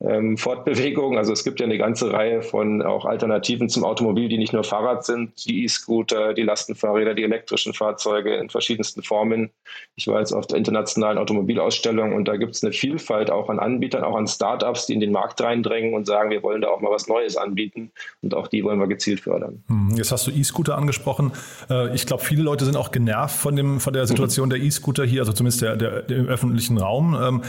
ähm, 0.00 0.36
Fortbewegung. 0.36 1.16
Also 1.18 1.32
es 1.32 1.44
gibt 1.44 1.60
ja 1.60 1.66
eine 1.66 1.78
ganze 1.78 2.12
Reihe 2.12 2.42
von 2.42 2.82
auch 2.82 3.04
Alternativen 3.04 3.68
zum 3.68 3.84
Automobil, 3.84 4.28
die 4.28 4.38
nicht 4.38 4.52
nur 4.52 4.64
Fahrrad 4.64 5.04
sind, 5.04 5.46
die 5.46 5.64
E-Scooter, 5.64 6.34
die 6.34 6.42
Lastenfahrräder, 6.42 7.14
die 7.14 7.22
elektrischen 7.22 7.74
Fahrzeuge 7.74 8.34
in 8.36 8.50
verschiedensten 8.50 9.02
Formen. 9.02 9.50
Ich 9.94 10.06
war 10.06 10.18
jetzt 10.18 10.32
auf 10.32 10.46
der 10.46 10.58
internationalen 10.58 11.18
Automobilausstellung 11.18 12.12
und 12.12 12.26
da 12.26 12.36
gibt 12.36 12.54
es 12.54 12.64
eine 12.64 12.72
Vielfalt 12.72 13.30
auch 13.30 13.48
an 13.48 13.58
Anbietern, 13.58 14.04
auch 14.04 14.16
an 14.16 14.26
Startups, 14.26 14.86
die 14.86 14.94
in 14.94 15.00
den 15.00 15.12
Markt 15.12 15.40
reindrängen 15.40 15.94
und 15.94 16.06
sagen, 16.06 16.30
wir 16.30 16.42
wollen 16.42 16.60
da 16.60 16.68
auch 16.68 16.80
mal 16.80 16.90
was 16.90 17.06
Neues 17.06 17.36
anbieten 17.36 17.90
und 18.22 18.34
auch 18.34 18.48
die 18.48 18.64
wollen 18.64 18.80
wir 18.80 18.88
gezielt 18.88 19.20
fördern. 19.20 19.62
Hm, 19.68 19.92
jetzt 19.96 20.12
hast 20.12 20.26
du 20.26 20.30
E-Scooter 20.30 20.76
angesprochen. 20.76 21.32
Äh, 21.70 21.94
ich 21.94 22.06
glaube, 22.06 22.22
viele 22.22 22.42
Leute 22.42 22.64
sind 22.64 22.76
auch 22.76 22.90
genervt 22.90 23.36
von, 23.36 23.56
dem, 23.56 23.80
von 23.80 23.92
der 23.92 24.06
Situation 24.06 24.50
der 24.50 24.60
E-Scooter 24.60 25.04
hier, 25.04 25.20
also 25.22 25.32
zumindest 25.32 25.62
der, 25.62 25.76
der, 25.76 26.02
der, 26.02 26.18
im 26.18 26.26
öffentlichen 26.26 26.78
Raum. 26.78 27.42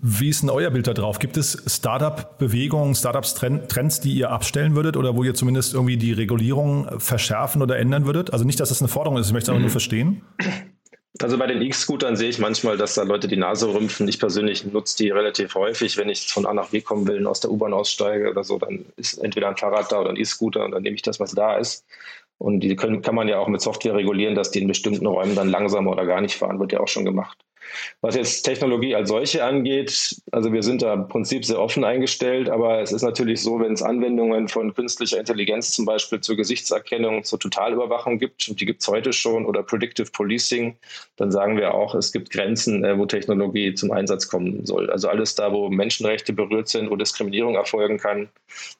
Wie 0.00 0.28
ist 0.28 0.42
denn 0.42 0.50
euer 0.50 0.70
Bild 0.70 0.86
da 0.86 0.94
drauf? 0.94 1.18
Gibt 1.18 1.36
es 1.36 1.62
Startup-Bewegungen, 1.66 2.94
Startups-Trends, 2.94 4.00
die 4.00 4.14
ihr 4.14 4.30
abstellen 4.30 4.74
würdet 4.74 4.96
oder 4.96 5.16
wo 5.16 5.24
ihr 5.24 5.34
zumindest 5.34 5.74
irgendwie 5.74 5.96
die 5.96 6.12
Regulierung 6.12 6.88
verschärfen 6.98 7.60
oder 7.62 7.78
ändern 7.78 8.06
würdet? 8.06 8.32
Also 8.32 8.44
nicht, 8.44 8.60
dass 8.60 8.70
das 8.70 8.80
eine 8.80 8.88
Forderung 8.88 9.18
ist, 9.18 9.26
ich 9.26 9.32
möchte 9.32 9.46
es 9.46 9.48
aber 9.50 9.58
nur 9.58 9.68
mhm. 9.68 9.72
verstehen. 9.72 10.22
Also 11.20 11.36
bei 11.36 11.46
den 11.46 11.60
E-Scootern 11.60 12.16
sehe 12.16 12.30
ich 12.30 12.38
manchmal, 12.38 12.78
dass 12.78 12.94
da 12.94 13.02
Leute 13.02 13.28
die 13.28 13.36
Nase 13.36 13.72
rümpfen. 13.72 14.08
Ich 14.08 14.18
persönlich 14.18 14.64
nutze 14.64 14.96
die 14.96 15.10
relativ 15.10 15.54
häufig. 15.54 15.98
Wenn 15.98 16.08
ich 16.08 16.26
von 16.32 16.46
A 16.46 16.54
nach 16.54 16.70
B 16.70 16.80
kommen 16.80 17.06
will 17.06 17.18
und 17.18 17.26
aus 17.26 17.40
der 17.40 17.50
U-Bahn 17.50 17.74
aussteige 17.74 18.30
oder 18.30 18.44
so, 18.44 18.58
dann 18.58 18.86
ist 18.96 19.18
entweder 19.18 19.48
ein 19.48 19.56
Fahrrad 19.56 19.92
da 19.92 20.00
oder 20.00 20.10
ein 20.10 20.16
E-Scooter 20.16 20.64
und 20.64 20.70
dann 20.70 20.82
nehme 20.82 20.96
ich 20.96 21.02
das, 21.02 21.20
was 21.20 21.32
da 21.32 21.58
ist. 21.58 21.84
Und 22.38 22.60
die 22.60 22.74
können, 22.76 23.02
kann 23.02 23.14
man 23.14 23.28
ja 23.28 23.38
auch 23.38 23.48
mit 23.48 23.60
Software 23.60 23.94
regulieren, 23.94 24.34
dass 24.34 24.50
die 24.50 24.62
in 24.62 24.68
bestimmten 24.68 25.06
Räumen 25.06 25.36
dann 25.36 25.48
langsamer 25.48 25.90
oder 25.90 26.06
gar 26.06 26.20
nicht 26.20 26.34
fahren, 26.34 26.58
wird 26.58 26.72
ja 26.72 26.80
auch 26.80 26.88
schon 26.88 27.04
gemacht. 27.04 27.38
Was 28.00 28.16
jetzt 28.16 28.42
Technologie 28.42 28.94
als 28.94 29.08
solche 29.08 29.44
angeht, 29.44 30.16
also 30.32 30.52
wir 30.52 30.62
sind 30.62 30.82
da 30.82 30.94
im 30.94 31.08
Prinzip 31.08 31.44
sehr 31.44 31.60
offen 31.60 31.84
eingestellt, 31.84 32.48
aber 32.48 32.80
es 32.80 32.92
ist 32.92 33.02
natürlich 33.02 33.42
so, 33.42 33.60
wenn 33.60 33.72
es 33.72 33.82
Anwendungen 33.82 34.48
von 34.48 34.74
künstlicher 34.74 35.18
Intelligenz 35.18 35.70
zum 35.70 35.84
Beispiel 35.84 36.20
zur 36.20 36.36
Gesichtserkennung, 36.36 37.24
zur 37.24 37.38
Totalüberwachung 37.38 38.18
gibt, 38.18 38.48
und 38.48 38.60
die 38.60 38.66
gibt 38.66 38.82
es 38.82 38.88
heute 38.88 39.12
schon, 39.12 39.46
oder 39.46 39.62
Predictive 39.62 40.10
Policing, 40.10 40.76
dann 41.16 41.30
sagen 41.30 41.56
wir 41.56 41.74
auch, 41.74 41.94
es 41.94 42.12
gibt 42.12 42.30
Grenzen, 42.30 42.84
äh, 42.84 42.98
wo 42.98 43.06
Technologie 43.06 43.74
zum 43.74 43.92
Einsatz 43.92 44.28
kommen 44.28 44.66
soll. 44.66 44.90
Also 44.90 45.08
alles 45.08 45.34
da, 45.34 45.52
wo 45.52 45.68
Menschenrechte 45.68 46.32
berührt 46.32 46.68
sind, 46.68 46.90
wo 46.90 46.96
Diskriminierung 46.96 47.54
erfolgen 47.54 47.98
kann, 47.98 48.28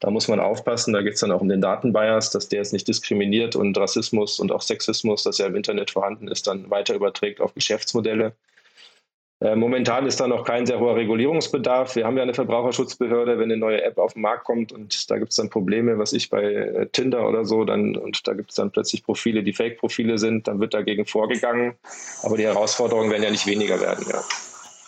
da 0.01 0.11
muss 0.11 0.29
man 0.29 0.41
aufpassen. 0.41 0.93
Da 0.93 1.03
geht 1.03 1.15
es 1.15 1.21
dann 1.21 1.31
auch 1.31 1.41
um 1.41 1.49
den 1.49 1.61
Datenbias, 1.61 2.31
dass 2.31 2.49
der 2.49 2.61
es 2.61 2.73
nicht 2.73 2.89
diskriminiert 2.89 3.57
und 3.57 3.77
Rassismus 3.79 4.41
und 4.41 4.53
auch 4.53 4.63
Sexismus, 4.63 5.23
das 5.23 5.39
ja 5.39 5.47
im 5.47 5.57
Internet 5.57 5.91
vorhanden 5.91 6.29
ist, 6.29 6.47
dann 6.47 6.71
weiter 6.71 6.95
überträgt 6.95 7.41
auf 7.41 7.55
Geschäftsmodelle. 7.55 8.35
Äh, 9.43 9.57
momentan 9.57 10.07
ist 10.07 10.21
da 10.21 10.29
noch 10.29 10.45
kein 10.45 10.67
sehr 10.67 10.79
hoher 10.79 10.95
Regulierungsbedarf. 10.95 11.97
Wir 11.97 12.07
haben 12.07 12.17
ja 12.17 12.23
eine 12.23 12.35
Verbraucherschutzbehörde, 12.35 13.39
wenn 13.39 13.51
eine 13.51 13.57
neue 13.57 13.83
App 13.83 13.99
auf 13.99 14.13
den 14.13 14.23
Markt 14.23 14.45
kommt 14.45 14.73
und 14.73 15.11
da 15.11 15.19
gibt 15.19 15.31
es 15.31 15.37
dann 15.37 15.51
Probleme, 15.51 15.99
was 15.99 16.13
ich 16.13 16.31
bei 16.31 16.43
äh, 16.43 16.87
Tinder 16.87 17.29
oder 17.29 17.45
so, 17.45 17.65
dann 17.65 17.97
und 17.97 18.27
da 18.29 18.35
gibt 18.35 18.51
es 18.51 18.57
dann 18.57 18.71
plötzlich 18.71 19.03
Profile, 19.05 19.43
die 19.43 19.53
Fake-Profile 19.53 20.19
sind, 20.19 20.47
dann 20.47 20.61
wird 20.61 20.75
dagegen 20.75 21.07
vorgegangen. 21.07 21.75
Aber 22.23 22.37
die 22.37 22.45
Herausforderungen 22.45 23.11
werden 23.11 23.25
ja 23.25 23.31
nicht 23.31 23.47
weniger 23.47 23.81
werden, 23.81 24.07
ja. 24.09 24.23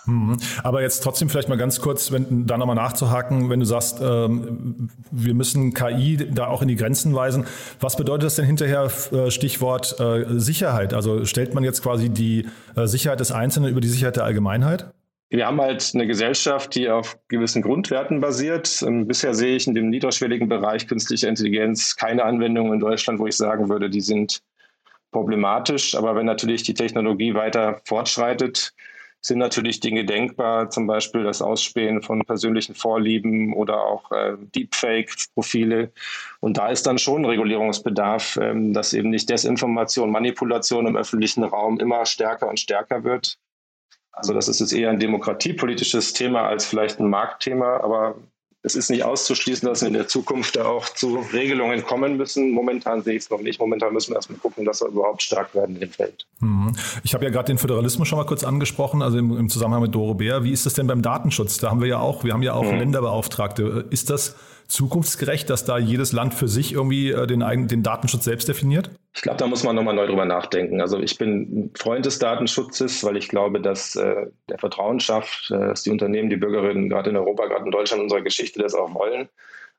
Mhm. 0.07 0.37
Aber 0.63 0.83
jetzt 0.83 1.01
trotzdem 1.01 1.29
vielleicht 1.29 1.49
mal 1.49 1.57
ganz 1.57 1.81
kurz, 1.81 2.13
wenn 2.13 2.47
da 2.47 2.59
nochmal 2.59 2.77
nachzuhaken, 2.77 3.51
wenn 3.51 3.61
du 3.61 3.67
sagst, 3.67 4.01
ähm, 4.03 4.91
wir 5.11 5.35
müssen 5.35 5.75
KI 5.75 6.29
da 6.31 6.47
auch 6.47 6.63
in 6.63 6.69
die 6.69 6.77
Grenzen 6.77 7.15
weisen. 7.15 7.47
Was 7.81 7.97
bedeutet 7.97 8.25
das 8.25 8.37
denn 8.37 8.45
hinterher 8.45 8.91
äh, 9.13 9.31
Stichwort 9.31 9.99
äh, 9.99 10.25
Sicherheit? 10.39 10.95
Also 10.95 11.25
stellt 11.25 11.55
man 11.55 11.65
jetzt 11.65 11.83
quasi 11.83 12.11
die 12.11 12.47
äh, 12.77 12.87
Sicherheit 12.87 13.21
des 13.21 13.33
Einzelnen 13.33 13.71
über 13.71 13.81
die 13.81 13.89
Sicherheit 13.89 14.17
der 14.17 14.25
Allgemeinheit? 14.25 14.93
Wir 15.31 15.47
haben 15.47 15.61
halt 15.61 15.91
eine 15.95 16.07
Gesellschaft, 16.07 16.75
die 16.75 16.89
auf 16.89 17.19
gewissen 17.29 17.63
Grundwerten 17.63 18.21
basiert. 18.21 18.83
Ähm, 18.87 19.09
bisher 19.09 19.35
sehe 19.35 19.57
ich 19.57 19.67
in 19.67 19.75
dem 19.75 19.91
niedrigschwelligen 19.91 20.49
Bereich 20.49 20.87
künstlicher 20.87 21.29
Intelligenz 21.29 21.97
keine 21.97 22.25
Anwendungen 22.25 22.75
in 22.75 22.81
Deutschland, 22.81 23.19
wo 23.19 23.27
ich 23.27 23.37
sagen 23.37 23.69
würde, 23.69 23.91
die 23.91 24.01
sind 24.01 24.43
problematisch. 25.11 25.97
Aber 25.97 26.15
wenn 26.15 26.27
natürlich 26.27 26.63
die 26.63 26.75
Technologie 26.75 27.35
weiter 27.35 27.81
fortschreitet, 27.85 28.75
sind 29.25 29.39
natürlich 29.39 29.81
Dinge 29.81 30.05
denkbar, 30.05 30.69
zum 30.69 30.87
Beispiel 30.87 31.23
das 31.23 31.41
Ausspähen 31.41 32.03
von 32.03 32.21
persönlichen 32.27 32.75
Vorlieben 32.75 33.55
oder 33.55 33.83
auch 33.83 34.13
äh, 34.13 34.37
Deepfake-Profile. 34.55 35.93
Und 36.41 36.59
da 36.59 36.69
ist 36.69 36.87
dann 36.87 36.99
schon 36.99 37.25
Regulierungsbedarf, 37.25 38.37
ähm, 38.37 38.75
dass 38.75 38.93
eben 38.93 39.09
nicht 39.09 39.31
Desinformation, 39.31 40.11
Manipulation 40.11 40.87
im 40.87 40.97
öffentlichen 40.97 41.43
Raum 41.43 41.81
immer 41.81 42.05
stärker 42.05 42.49
und 42.49 42.61
stärker 42.61 43.03
wird. 43.03 43.39
Also 44.13 44.35
das 44.35 44.47
ist 44.47 44.61
jetzt 44.61 44.75
eher 44.75 44.91
ein 44.91 45.01
demokratiepolitisches 45.01 46.13
Thema 46.13 46.47
als 46.47 46.67
vielleicht 46.67 47.01
ein 47.01 47.09
Marktthema, 47.09 47.81
aber 47.81 48.17
es 48.65 48.75
ist 48.75 48.89
nicht 48.89 49.05
auszuschließen, 49.05 49.69
dass 49.69 49.83
wir 49.83 49.89
in 49.89 49.95
der 49.95 50.09
Zukunft 50.09 50.57
da 50.57 50.65
auch 50.65 50.89
zu 50.89 51.19
Regelungen 51.35 51.85
kommen 51.85 52.17
müssen. 52.17 52.51
Momentan 52.51 53.03
sehe 53.03 53.15
ich 53.15 53.25
es 53.25 53.31
noch 53.31 53.43
nicht. 53.43 53.61
Momentan 53.61 53.93
müssen 53.93 54.13
wir 54.13 54.17
erstmal 54.17 54.39
gucken, 54.39 54.65
dass 54.65 54.81
wir 54.81 54.89
überhaupt 54.89 55.23
stark 55.23 55.55
werden 55.55 55.75
in 55.75 55.83
dem 55.83 55.91
Feld. 55.91 56.27
Mhm. 56.41 56.75
Ich 57.03 57.13
habe 57.13 57.25
ja 57.25 57.31
gerade 57.31 57.49
den 57.49 57.59
Föderalismus 57.59 58.09
schon 58.09 58.19
mal 58.19 58.25
kurz 58.25 58.43
angesprochen, 58.43 59.03
also 59.03 59.19
im, 59.19 59.37
im, 59.37 59.51
Zusammenhang 59.51 59.83
mit 59.83 59.95
Doro 59.95 60.15
Bär. 60.15 60.45
Wie 60.45 60.51
ist 60.51 60.65
das 60.65 60.73
denn 60.73 60.87
beim 60.87 61.03
Datenschutz? 61.03 61.59
Da 61.59 61.71
haben 61.71 61.83
wir 61.83 61.89
ja 61.89 61.99
auch, 61.99 62.25
wir 62.25 62.33
haben 62.33 62.43
ja 62.43 62.55
auch 62.55 62.65
mhm. 62.65 62.79
Länderbeauftragte. 62.79 63.85
Ist 63.91 64.09
das 64.09 64.35
zukunftsgerecht, 64.69 65.49
dass 65.51 65.65
da 65.65 65.79
jedes 65.79 66.13
Land 66.13 66.35
für 66.35 66.49
sich 66.49 66.73
irgendwie 66.73 67.11
äh, 67.11 67.27
den, 67.27 67.69
den 67.69 67.83
Datenschutz 67.83 68.25
selbst 68.25 68.49
definiert? 68.49 68.91
Ich 69.15 69.23
glaube, 69.23 69.39
da 69.39 69.47
muss 69.47 69.63
man 69.63 69.77
nochmal 69.77 69.95
neu 69.95 70.07
drüber 70.07 70.25
nachdenken. 70.25 70.81
Also 70.81 70.99
ich 70.99 71.19
bin 71.19 71.71
Freund 71.77 72.05
des 72.07 72.19
Datenschutzes, 72.19 73.05
weil 73.05 73.17
ich 73.17 73.29
glaube, 73.29 73.61
dass 73.61 73.95
äh, 73.97 74.27
der 74.49 74.59
Vertrauen 74.59 75.01
schafft, 75.01 75.51
äh, 75.51 75.59
dass 75.59 75.83
die 75.83 75.91
Unternehmen, 75.91 76.31
die 76.31 76.37
Bürgerinnen 76.37 76.89
gerade 76.89 77.11
in 77.11 77.17
Europa, 77.17 77.47
gerade 77.47 77.65
in 77.65 77.71
Deutschland, 77.71 78.03
unserer 78.03 78.23
Geschichte 78.23 78.61
das 78.61 78.75
auch 78.75 78.93
wollen. 78.95 79.29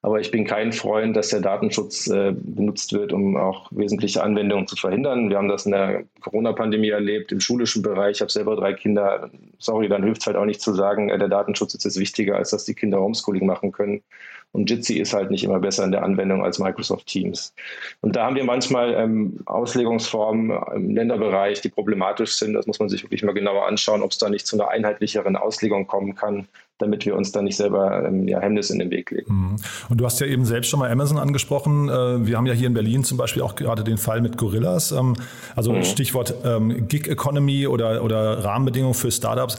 Aber 0.05 0.19
ich 0.19 0.29
bin 0.29 0.45
kein 0.45 0.71
Freund, 0.71 1.15
dass 1.15 1.29
der 1.29 1.39
Datenschutz 1.39 2.05
äh, 2.05 2.31
benutzt 2.31 2.93
wird, 2.93 3.11
um 3.11 3.35
auch 3.37 3.71
wesentliche 3.71 4.21
Anwendungen 4.21 4.67
zu 4.67 4.75
verhindern. 4.75 5.31
Wir 5.31 5.37
haben 5.37 5.47
das 5.47 5.65
in 5.65 5.71
der 5.71 6.03
Corona-Pandemie 6.21 6.89
erlebt, 6.89 7.31
im 7.31 7.39
schulischen 7.39 7.81
Bereich. 7.81 8.17
Ich 8.17 8.21
habe 8.21 8.31
selber 8.31 8.55
drei 8.55 8.73
Kinder. 8.73 9.31
Sorry, 9.57 9.89
dann 9.89 10.03
hilft 10.03 10.21
es 10.21 10.27
halt 10.27 10.37
auch 10.37 10.45
nicht 10.45 10.61
zu 10.61 10.75
sagen, 10.75 11.09
äh, 11.09 11.17
der 11.17 11.27
Datenschutz 11.27 11.73
ist 11.73 11.85
jetzt 11.85 11.99
wichtiger, 11.99 12.35
als 12.35 12.51
dass 12.51 12.65
die 12.65 12.75
Kinder 12.75 13.01
Homeschooling 13.01 13.47
machen 13.47 13.71
können. 13.71 14.03
Und 14.51 14.69
Jitsi 14.69 14.99
ist 14.99 15.11
halt 15.11 15.31
nicht 15.31 15.43
immer 15.43 15.59
besser 15.59 15.83
in 15.83 15.91
der 15.91 16.03
Anwendung 16.03 16.43
als 16.43 16.59
Microsoft 16.59 17.07
Teams. 17.07 17.55
Und 18.01 18.15
da 18.15 18.27
haben 18.27 18.35
wir 18.35 18.43
manchmal 18.43 18.93
ähm, 18.93 19.39
Auslegungsformen 19.47 20.55
im 20.75 20.95
Länderbereich, 20.95 21.61
die 21.61 21.69
problematisch 21.69 22.33
sind. 22.35 22.53
Das 22.53 22.67
muss 22.67 22.79
man 22.79 22.89
sich 22.89 23.01
wirklich 23.03 23.23
mal 23.23 23.33
genauer 23.33 23.65
anschauen, 23.65 24.03
ob 24.03 24.11
es 24.11 24.19
da 24.19 24.29
nicht 24.29 24.45
zu 24.45 24.55
einer 24.55 24.69
einheitlicheren 24.69 25.35
Auslegung 25.35 25.87
kommen 25.87 26.13
kann, 26.13 26.47
damit 26.77 27.05
wir 27.05 27.15
uns 27.15 27.31
da 27.31 27.41
nicht 27.41 27.55
selber 27.55 28.05
ähm, 28.05 28.27
ja, 28.27 28.39
Hemmnisse 28.39 28.73
in 28.73 28.79
den 28.79 28.91
Weg 28.91 29.11
legen. 29.11 29.33
Mhm. 29.33 29.55
Und 29.89 30.01
du 30.01 30.05
hast 30.05 30.19
ja 30.19 30.27
eben 30.27 30.45
selbst 30.45 30.69
schon 30.69 30.79
mal 30.79 30.91
Amazon 30.91 31.17
angesprochen. 31.17 31.89
Äh, 31.89 32.25
wir 32.27 32.37
haben 32.37 32.45
ja 32.45 32.53
hier 32.53 32.67
in 32.67 32.73
Berlin 32.73 33.03
zum 33.03 33.17
Beispiel 33.17 33.41
auch 33.41 33.55
gerade 33.55 33.83
den 33.83 33.97
Fall 33.97 34.21
mit 34.21 34.37
Gorillas. 34.37 34.91
Ähm, 34.91 35.15
also 35.55 35.71
mhm. 35.71 35.83
Stichwort 35.83 36.33
ähm, 36.43 36.87
Gig 36.87 37.07
Economy 37.07 37.67
oder, 37.67 38.03
oder 38.03 38.43
Rahmenbedingungen 38.43 38.93
für 38.93 39.11
Startups. 39.11 39.57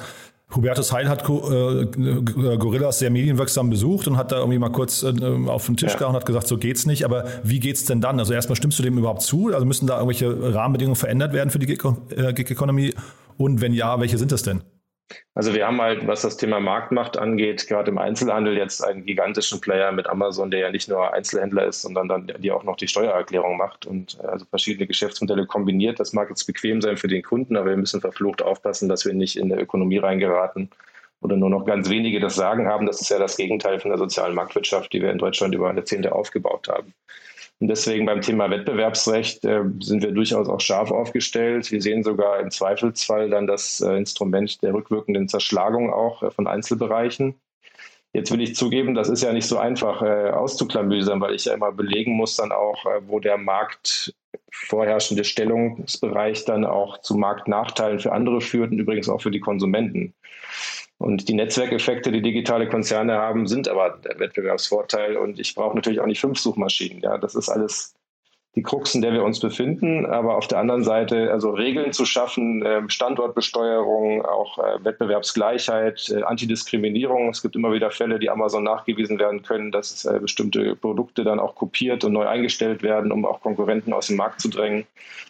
Hubertus 0.54 0.92
Heil 0.92 1.08
hat 1.08 1.22
äh, 1.22 1.26
Gorillas 1.26 3.00
sehr 3.00 3.10
medienwirksam 3.10 3.68
besucht 3.68 4.06
und 4.06 4.16
hat 4.16 4.30
da 4.30 4.36
irgendwie 4.36 4.58
mal 4.58 4.70
kurz 4.70 5.02
äh, 5.02 5.12
auf 5.48 5.66
den 5.66 5.76
Tisch 5.76 5.92
ja. 5.92 5.98
gehauen 5.98 6.14
und 6.14 6.20
hat 6.20 6.26
gesagt, 6.26 6.46
so 6.46 6.56
geht's 6.56 6.86
nicht. 6.86 7.04
Aber 7.04 7.24
wie 7.42 7.58
geht's 7.58 7.84
denn 7.84 8.00
dann? 8.00 8.20
Also 8.20 8.32
erstmal 8.32 8.54
stimmst 8.54 8.78
du 8.78 8.82
dem 8.82 8.96
überhaupt 8.96 9.22
zu? 9.22 9.52
Also 9.52 9.66
müssen 9.66 9.86
da 9.86 9.94
irgendwelche 9.94 10.54
Rahmenbedingungen 10.54 10.96
verändert 10.96 11.32
werden 11.32 11.50
für 11.50 11.58
die 11.58 11.72
äh, 11.72 12.32
Gig 12.32 12.50
Economy? 12.50 12.94
Und 13.38 13.60
wenn 13.60 13.72
ja, 13.72 13.98
welche 13.98 14.18
sind 14.18 14.30
das 14.30 14.42
denn? 14.42 14.62
Also 15.34 15.54
wir 15.54 15.66
haben 15.66 15.80
halt, 15.80 16.06
was 16.06 16.22
das 16.22 16.36
Thema 16.36 16.60
Marktmacht 16.60 17.16
angeht, 17.16 17.66
gerade 17.68 17.90
im 17.90 17.98
Einzelhandel 17.98 18.56
jetzt 18.56 18.82
einen 18.82 19.04
gigantischen 19.04 19.60
Player 19.60 19.92
mit 19.92 20.08
Amazon, 20.08 20.50
der 20.50 20.60
ja 20.60 20.70
nicht 20.70 20.88
nur 20.88 21.12
Einzelhändler 21.12 21.66
ist, 21.66 21.82
sondern 21.82 22.08
dann 22.08 22.32
die 22.38 22.50
auch 22.50 22.64
noch 22.64 22.76
die 22.76 22.88
Steuererklärung 22.88 23.56
macht 23.56 23.86
und 23.86 24.18
äh, 24.22 24.26
also 24.26 24.46
verschiedene 24.46 24.86
Geschäftsmodelle 24.86 25.46
kombiniert. 25.46 26.00
Das 26.00 26.12
mag 26.12 26.28
jetzt 26.30 26.44
bequem 26.46 26.80
sein 26.80 26.96
für 26.96 27.08
den 27.08 27.22
Kunden, 27.22 27.56
aber 27.56 27.70
wir 27.70 27.76
müssen 27.76 28.00
verflucht 28.00 28.42
aufpassen, 28.42 28.88
dass 28.88 29.04
wir 29.04 29.14
nicht 29.14 29.36
in 29.36 29.48
der 29.48 29.60
Ökonomie 29.60 29.98
reingeraten 29.98 30.70
oder 31.20 31.36
nur 31.36 31.50
noch 31.50 31.64
ganz 31.64 31.88
wenige 31.88 32.20
das 32.20 32.34
Sagen 32.34 32.66
haben. 32.66 32.86
Das 32.86 33.00
ist 33.00 33.10
ja 33.10 33.18
das 33.18 33.36
Gegenteil 33.36 33.80
von 33.80 33.90
der 33.90 33.98
sozialen 33.98 34.34
Marktwirtschaft, 34.34 34.92
die 34.92 35.02
wir 35.02 35.10
in 35.10 35.18
Deutschland 35.18 35.54
über 35.54 35.72
Jahrzehnte 35.74 36.12
aufgebaut 36.12 36.68
haben. 36.68 36.94
Und 37.58 37.68
deswegen 37.68 38.04
beim 38.04 38.20
Thema 38.20 38.50
Wettbewerbsrecht 38.50 39.44
äh, 39.46 39.62
sind 39.80 40.02
wir 40.02 40.12
durchaus 40.12 40.48
auch 40.48 40.60
scharf 40.60 40.90
aufgestellt. 40.90 41.70
Wir 41.72 41.80
sehen 41.80 42.02
sogar 42.02 42.38
im 42.40 42.50
Zweifelsfall 42.50 43.30
dann 43.30 43.46
das 43.46 43.80
äh, 43.80 43.96
Instrument 43.96 44.62
der 44.62 44.74
rückwirkenden 44.74 45.28
Zerschlagung 45.28 45.90
auch 45.90 46.22
äh, 46.22 46.30
von 46.30 46.46
Einzelbereichen. 46.46 47.34
Jetzt 48.12 48.30
will 48.30 48.40
ich 48.40 48.54
zugeben, 48.54 48.94
das 48.94 49.08
ist 49.08 49.22
ja 49.22 49.32
nicht 49.32 49.46
so 49.46 49.58
einfach 49.58 50.02
äh, 50.02 50.30
auszuklamüsern, 50.30 51.20
weil 51.20 51.34
ich 51.34 51.46
ja 51.46 51.54
immer 51.54 51.72
belegen 51.72 52.12
muss 52.12 52.36
dann 52.36 52.52
auch, 52.52 52.84
äh, 52.86 53.00
wo 53.06 53.20
der 53.20 53.38
Markt 53.38 54.14
vorherrschende 54.50 55.24
Stellungsbereich 55.24 56.44
dann 56.44 56.64
auch 56.64 57.00
zu 57.00 57.14
Marktnachteilen 57.16 58.00
für 58.00 58.12
andere 58.12 58.40
führt 58.40 58.70
und 58.70 58.78
übrigens 58.78 59.08
auch 59.08 59.20
für 59.20 59.30
die 59.30 59.40
Konsumenten. 59.40 60.14
Und 60.98 61.28
die 61.28 61.34
Netzwerkeffekte, 61.34 62.10
die 62.10 62.22
digitale 62.22 62.68
Konzerne 62.68 63.14
haben, 63.14 63.46
sind 63.46 63.68
aber 63.68 63.98
der 64.02 64.18
Wettbewerbsvorteil. 64.18 65.16
Und 65.16 65.38
ich 65.38 65.54
brauche 65.54 65.74
natürlich 65.74 66.00
auch 66.00 66.06
nicht 66.06 66.20
fünf 66.20 66.38
Suchmaschinen. 66.38 67.02
Ja, 67.02 67.18
das 67.18 67.34
ist 67.34 67.48
alles 67.48 67.94
die 68.56 68.62
Krux, 68.62 68.94
in 68.94 69.02
der 69.02 69.12
wir 69.12 69.22
uns 69.22 69.38
befinden. 69.38 70.06
Aber 70.06 70.36
auf 70.36 70.48
der 70.48 70.58
anderen 70.58 70.82
Seite, 70.82 71.30
also 71.30 71.50
Regeln 71.50 71.92
zu 71.92 72.06
schaffen, 72.06 72.64
ähm, 72.66 72.88
Standortbesteuerung, 72.88 74.24
auch 74.24 74.58
äh, 74.58 74.82
Wettbewerbsgleichheit, 74.82 76.08
äh, 76.08 76.22
Antidiskriminierung. 76.22 77.28
Es 77.28 77.42
gibt 77.42 77.54
immer 77.54 77.72
wieder 77.72 77.90
Fälle, 77.90 78.18
die 78.18 78.30
Amazon 78.30 78.64
nachgewiesen 78.64 79.18
werden 79.18 79.42
können, 79.42 79.72
dass 79.72 80.06
äh, 80.06 80.18
bestimmte 80.20 80.74
Produkte 80.74 81.22
dann 81.22 81.38
auch 81.38 81.54
kopiert 81.54 82.02
und 82.04 82.14
neu 82.14 82.26
eingestellt 82.26 82.82
werden, 82.82 83.12
um 83.12 83.26
auch 83.26 83.42
Konkurrenten 83.42 83.92
aus 83.92 84.06
dem 84.06 84.16
Markt 84.16 84.40
zu 84.40 84.48
drängen. 84.48 84.86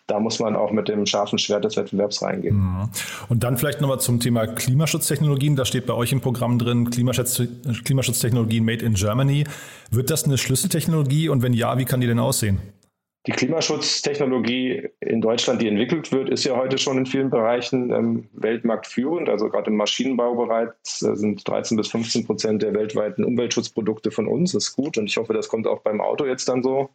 Da 0.06 0.20
muss 0.20 0.38
man 0.38 0.54
auch 0.54 0.70
mit 0.70 0.86
dem 0.86 1.04
scharfen 1.04 1.36
Schwert 1.40 1.64
des 1.64 1.76
Wettbewerbs 1.76 2.22
reingehen. 2.22 2.56
Mhm. 2.56 2.88
Und 3.28 3.42
dann 3.42 3.58
vielleicht 3.58 3.80
nochmal 3.80 3.98
zum 3.98 4.20
Thema 4.20 4.46
Klimaschutztechnologien. 4.46 5.56
Da 5.56 5.64
steht 5.64 5.86
bei 5.86 5.94
euch 5.94 6.12
im 6.12 6.20
Programm 6.20 6.60
drin 6.60 6.90
Klimaschutz, 6.90 7.42
Klimaschutztechnologien 7.84 8.64
made 8.64 8.84
in 8.84 8.94
Germany. 8.94 9.44
Wird 9.90 10.10
das 10.10 10.24
eine 10.24 10.38
Schlüsseltechnologie 10.38 11.28
und 11.28 11.42
wenn 11.42 11.54
ja, 11.54 11.76
wie 11.76 11.84
kann 11.84 12.00
die 12.00 12.06
denn 12.06 12.20
aussehen? 12.20 12.60
Die 13.26 13.32
Klimaschutztechnologie 13.32 14.88
in 15.00 15.20
Deutschland, 15.20 15.60
die 15.60 15.66
entwickelt 15.66 16.12
wird, 16.12 16.28
ist 16.28 16.44
ja 16.44 16.56
heute 16.56 16.78
schon 16.78 16.98
in 16.98 17.06
vielen 17.06 17.28
Bereichen 17.28 17.90
ähm, 17.90 18.28
weltmarktführend. 18.34 19.28
Also 19.28 19.48
gerade 19.48 19.70
im 19.70 19.76
Maschinenbau 19.76 20.36
bereits 20.36 21.02
äh, 21.02 21.16
sind 21.16 21.46
13 21.46 21.76
bis 21.76 21.88
15 21.88 22.24
Prozent 22.24 22.62
der 22.62 22.72
weltweiten 22.72 23.24
Umweltschutzprodukte 23.24 24.12
von 24.12 24.28
uns. 24.28 24.52
Das 24.52 24.68
ist 24.68 24.76
gut 24.76 24.96
und 24.96 25.06
ich 25.06 25.16
hoffe, 25.16 25.32
das 25.32 25.48
kommt 25.48 25.66
auch 25.66 25.80
beim 25.80 26.00
Auto 26.00 26.24
jetzt 26.24 26.48
dann 26.48 26.62
so 26.62 26.90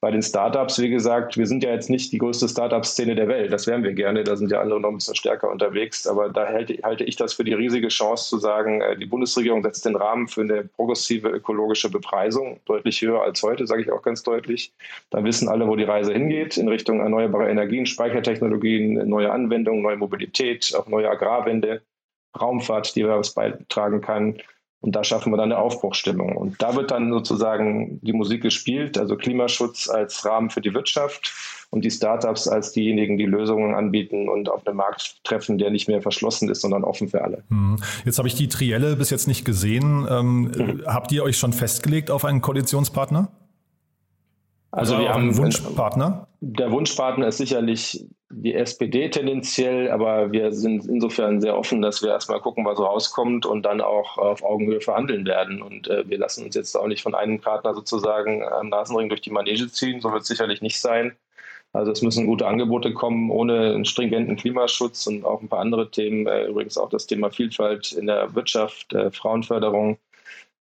bei 0.00 0.12
den 0.12 0.22
Startups, 0.22 0.78
wie 0.78 0.90
gesagt, 0.90 1.36
wir 1.36 1.46
sind 1.46 1.64
ja 1.64 1.72
jetzt 1.72 1.90
nicht 1.90 2.12
die 2.12 2.18
größte 2.18 2.48
Startup-Szene 2.48 3.16
der 3.16 3.26
Welt. 3.26 3.52
Das 3.52 3.66
wären 3.66 3.82
wir 3.82 3.94
gerne. 3.94 4.22
Da 4.22 4.36
sind 4.36 4.50
ja 4.50 4.60
andere 4.60 4.80
noch 4.80 4.90
ein 4.90 4.96
bisschen 4.96 5.16
stärker 5.16 5.50
unterwegs. 5.50 6.06
Aber 6.06 6.28
da 6.28 6.46
halte, 6.46 6.78
halte 6.84 7.02
ich 7.02 7.16
das 7.16 7.34
für 7.34 7.42
die 7.42 7.54
riesige 7.54 7.88
Chance 7.88 8.28
zu 8.28 8.38
sagen, 8.38 8.80
äh, 8.80 8.96
die 8.96 9.06
Bundesregierung 9.06 9.62
setzt 9.64 9.84
den 9.86 9.96
Rahmen 9.96 10.28
für 10.28 10.42
eine 10.42 10.64
progressive 10.64 11.28
ökologische 11.28 11.90
Bepreisung, 11.90 12.60
deutlich 12.66 13.00
höher 13.02 13.22
als 13.22 13.42
heute, 13.42 13.66
sage 13.66 13.82
ich 13.82 13.90
auch 13.90 14.02
ganz 14.02 14.22
deutlich. 14.22 14.72
Da 15.10 15.24
wissen 15.24 15.48
alle, 15.48 15.66
wo 15.66 15.74
die 15.74 15.84
Reise 15.84 16.12
hingeht, 16.12 16.56
in 16.56 16.68
Richtung 16.68 17.00
erneuerbare 17.00 17.50
Energien, 17.50 17.84
Speichertechnologien, 17.84 19.08
neue 19.08 19.32
Anwendungen, 19.32 19.82
neue 19.82 19.96
Mobilität, 19.96 20.72
auch 20.76 20.86
neue 20.86 21.10
Agrarwende, 21.10 21.82
Raumfahrt, 22.40 22.94
die 22.94 23.04
was 23.04 23.34
beitragen 23.34 24.00
kann. 24.00 24.38
Und 24.80 24.94
da 24.94 25.02
schaffen 25.02 25.32
wir 25.32 25.36
dann 25.36 25.50
eine 25.52 25.60
Aufbruchstimmung. 25.60 26.36
Und 26.36 26.62
da 26.62 26.76
wird 26.76 26.92
dann 26.92 27.10
sozusagen 27.10 28.00
die 28.02 28.12
Musik 28.12 28.42
gespielt, 28.42 28.96
also 28.96 29.16
Klimaschutz 29.16 29.88
als 29.88 30.24
Rahmen 30.24 30.50
für 30.50 30.60
die 30.60 30.72
Wirtschaft 30.72 31.32
und 31.70 31.84
die 31.84 31.90
Startups 31.90 32.46
als 32.46 32.72
diejenigen, 32.72 33.18
die 33.18 33.26
Lösungen 33.26 33.74
anbieten 33.74 34.28
und 34.28 34.48
auf 34.48 34.66
einem 34.66 34.76
Markt 34.76 35.22
treffen, 35.24 35.58
der 35.58 35.70
nicht 35.70 35.88
mehr 35.88 36.00
verschlossen 36.00 36.48
ist, 36.48 36.60
sondern 36.60 36.84
offen 36.84 37.08
für 37.08 37.22
alle. 37.22 37.42
Hm. 37.48 37.76
Jetzt 38.04 38.18
habe 38.18 38.28
ich 38.28 38.34
die 38.34 38.48
Trielle 38.48 38.94
bis 38.94 39.10
jetzt 39.10 39.26
nicht 39.26 39.44
gesehen. 39.44 40.06
Ähm, 40.08 40.42
mhm. 40.42 40.82
Habt 40.86 41.10
ihr 41.10 41.24
euch 41.24 41.36
schon 41.36 41.52
festgelegt 41.52 42.10
auf 42.10 42.24
einen 42.24 42.40
Koalitionspartner? 42.40 43.28
Also, 44.78 44.94
also 44.94 45.04
wir 45.04 45.12
haben 45.12 45.22
einen 45.22 45.36
Wunschpartner? 45.36 46.28
Der 46.40 46.70
Wunschpartner 46.70 47.26
ist 47.26 47.38
sicherlich 47.38 48.06
die 48.30 48.54
SPD 48.54 49.10
tendenziell, 49.10 49.90
aber 49.90 50.30
wir 50.30 50.52
sind 50.52 50.86
insofern 50.86 51.40
sehr 51.40 51.58
offen, 51.58 51.82
dass 51.82 52.00
wir 52.00 52.10
erstmal 52.10 52.40
gucken, 52.40 52.64
was 52.64 52.78
rauskommt 52.78 53.44
und 53.44 53.64
dann 53.64 53.80
auch 53.80 54.18
auf 54.18 54.44
Augenhöhe 54.44 54.80
verhandeln 54.80 55.26
werden. 55.26 55.62
Und 55.62 55.88
äh, 55.88 56.08
wir 56.08 56.18
lassen 56.18 56.44
uns 56.44 56.54
jetzt 56.54 56.76
auch 56.76 56.86
nicht 56.86 57.02
von 57.02 57.16
einem 57.16 57.40
Partner 57.40 57.74
sozusagen 57.74 58.44
am 58.44 58.68
Nasenring 58.68 59.08
durch 59.08 59.22
die 59.22 59.30
Manege 59.30 59.68
ziehen. 59.68 60.00
So 60.00 60.12
wird 60.12 60.22
es 60.22 60.28
sicherlich 60.28 60.62
nicht 60.62 60.80
sein. 60.80 61.16
Also 61.72 61.90
es 61.90 62.00
müssen 62.00 62.26
gute 62.26 62.46
Angebote 62.46 62.94
kommen 62.94 63.30
ohne 63.30 63.74
einen 63.74 63.84
stringenten 63.84 64.36
Klimaschutz 64.36 65.06
und 65.06 65.24
auch 65.24 65.42
ein 65.42 65.48
paar 65.48 65.60
andere 65.60 65.90
Themen. 65.90 66.28
Äh, 66.28 66.46
übrigens 66.46 66.78
auch 66.78 66.90
das 66.90 67.06
Thema 67.06 67.30
Vielfalt 67.30 67.92
in 67.92 68.06
der 68.06 68.32
Wirtschaft, 68.34 68.92
äh, 68.92 69.10
Frauenförderung 69.10 69.98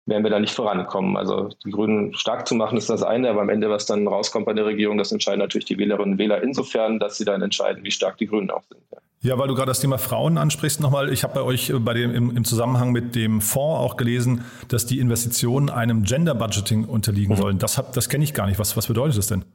werden 0.05 0.23
wir 0.23 0.31
da 0.31 0.39
nicht 0.39 0.53
vorankommen. 0.53 1.15
Also 1.15 1.49
die 1.65 1.71
Grünen 1.71 2.13
stark 2.13 2.47
zu 2.47 2.55
machen 2.55 2.77
ist 2.77 2.89
das 2.89 3.03
eine, 3.03 3.29
aber 3.29 3.41
am 3.41 3.49
Ende, 3.49 3.69
was 3.69 3.85
dann 3.85 4.07
rauskommt 4.07 4.45
bei 4.45 4.53
der 4.53 4.65
Regierung, 4.65 4.97
das 4.97 5.11
entscheiden 5.11 5.39
natürlich 5.39 5.65
die 5.65 5.77
Wählerinnen 5.77 6.13
und 6.13 6.17
Wähler 6.17 6.43
insofern, 6.43 6.99
dass 6.99 7.17
sie 7.17 7.25
dann 7.25 7.41
entscheiden, 7.41 7.83
wie 7.83 7.91
stark 7.91 8.17
die 8.17 8.27
Grünen 8.27 8.51
auch 8.51 8.63
sind. 8.63 8.81
Ja. 8.91 8.97
Ja, 9.23 9.37
weil 9.37 9.47
du 9.47 9.55
gerade 9.55 9.67
das 9.67 9.79
Thema 9.79 9.97
Frauen 9.97 10.37
ansprichst 10.37 10.81
nochmal. 10.81 11.11
Ich 11.13 11.23
habe 11.23 11.33
bei 11.33 11.41
euch 11.41 11.69
äh, 11.69 11.79
bei 11.79 11.93
dem, 11.93 12.13
im, 12.13 12.35
im, 12.35 12.43
Zusammenhang 12.43 12.91
mit 12.91 13.15
dem 13.15 13.39
Fonds 13.39 13.79
auch 13.79 13.95
gelesen, 13.95 14.43
dass 14.67 14.85
die 14.85 14.99
Investitionen 14.99 15.69
einem 15.69 16.03
Gender 16.03 16.35
Budgeting 16.35 16.83
unterliegen 16.83 17.35
mhm. 17.35 17.39
sollen. 17.39 17.57
Das, 17.57 17.81
das 17.93 18.09
kenne 18.09 18.25
ich 18.25 18.33
gar 18.33 18.47
nicht. 18.47 18.59
Was, 18.59 18.75
was 18.75 18.87
bedeutet 18.87 19.17
das 19.17 19.27
denn? 19.27 19.45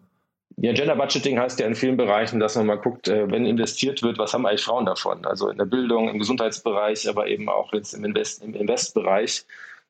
Ja, 0.56 0.72
Gender 0.72 0.96
Budgeting 0.96 1.38
heißt 1.38 1.61
ja 1.61 1.66
in 1.66 1.74
vielen 1.74 1.98
Bereichen, 1.98 2.40
dass 2.40 2.56
man 2.56 2.64
mal 2.64 2.78
guckt, 2.78 3.08
äh, 3.08 3.30
wenn 3.30 3.44
investiert 3.44 4.02
wird, 4.02 4.16
was 4.16 4.32
haben 4.32 4.46
eigentlich 4.46 4.62
Frauen 4.62 4.87
davon? 4.87 5.26
Also 5.26 5.50
in 5.50 5.58
der 5.58 5.66
Bildung, 5.66 6.08
im 6.08 6.18
Gesundheitsbereich, 6.18 7.06
aber 7.06 7.26
eben 7.28 7.50
auch 7.50 7.74
jetzt 7.74 7.92
im, 7.92 8.06
Invest, 8.06 8.42
im 8.42 8.54
Investbereich 8.54 9.44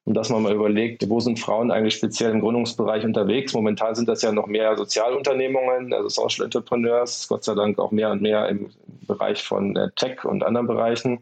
und 0.05 0.15
dass 0.15 0.31
man 0.31 0.43
mal 0.43 0.55
überlegt, 0.55 1.09
wo 1.11 1.21
sind 1.21 1.39
Frauen 1.39 1.71
eigentlich 1.71 1.97
speziell 1.97 2.31
im 2.31 2.41
Gründungsbereich 2.41 3.05
unterwegs. 3.05 3.53
Momentan 3.53 3.95
sind 3.95 4.09
das 4.09 4.23
ja 4.23 4.33
noch 4.33 4.47
mehr 4.47 4.77
Sozialunternehmungen, 4.77 5.93
also 5.93 6.09
Social 6.09 6.47
Entrepreneurs, 6.47 7.29
Gott 7.29 7.45
sei 7.45 7.55
Dank 7.55 7.79
auch 7.79 7.91
mehr 7.91 8.11
und 8.11 8.23
mehr 8.23 8.49
im 8.49 8.71
Bereich 9.07 9.45
von 9.45 9.77
äh, 9.77 9.91
Tech 9.97 10.25
und 10.25 10.43
anderen 10.43 10.67
Bereichen. 10.67 11.21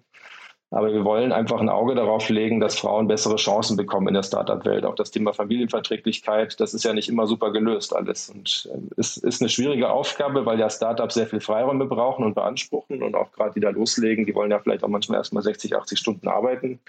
Aber 0.71 0.93
wir 0.93 1.05
wollen 1.05 1.31
einfach 1.31 1.61
ein 1.61 1.69
Auge 1.69 1.95
darauf 1.95 2.29
legen, 2.29 2.59
dass 2.59 2.79
Frauen 2.79 3.07
bessere 3.07 3.37
Chancen 3.37 3.77
bekommen 3.77 4.09
in 4.09 4.15
der 4.15 4.25
Startup-Welt. 4.25 4.85
Auch 4.85 4.97
das 4.97 5.13
Thema 5.13 5.33
Familienverträglichkeit, 5.33 6.59
das 6.59 6.75
ist 6.75 6.85
ja 6.85 6.93
nicht 6.93 7.09
immer 7.09 7.29
super 7.29 7.53
gelöst 7.53 7.95
alles. 7.95 8.31
Und 8.31 8.69
es 8.97 9.17
ist 9.17 9.41
eine 9.41 9.49
schwierige 9.49 9.91
Aufgabe, 9.91 10.45
weil 10.45 10.59
ja 10.59 10.69
Startups 10.69 11.15
sehr 11.15 11.29
viel 11.29 11.41
Freiräume 11.41 11.87
brauchen 11.87 12.25
und 12.25 12.35
beanspruchen 12.35 13.03
und 13.03 13.15
auch 13.15 13.31
gerade 13.31 13.55
die 13.55 13.61
da 13.61 13.71
loslegen, 13.71 14.27
die 14.27 14.35
wollen 14.35 14.51
ja 14.51 14.59
vielleicht 14.59 14.83
auch 14.83 14.89
manchmal 14.89 15.19
erst 15.19 15.33
mal 15.33 15.43
60, 15.43 15.77
80 15.77 15.99
Stunden 15.99 16.27
arbeiten. 16.27 16.81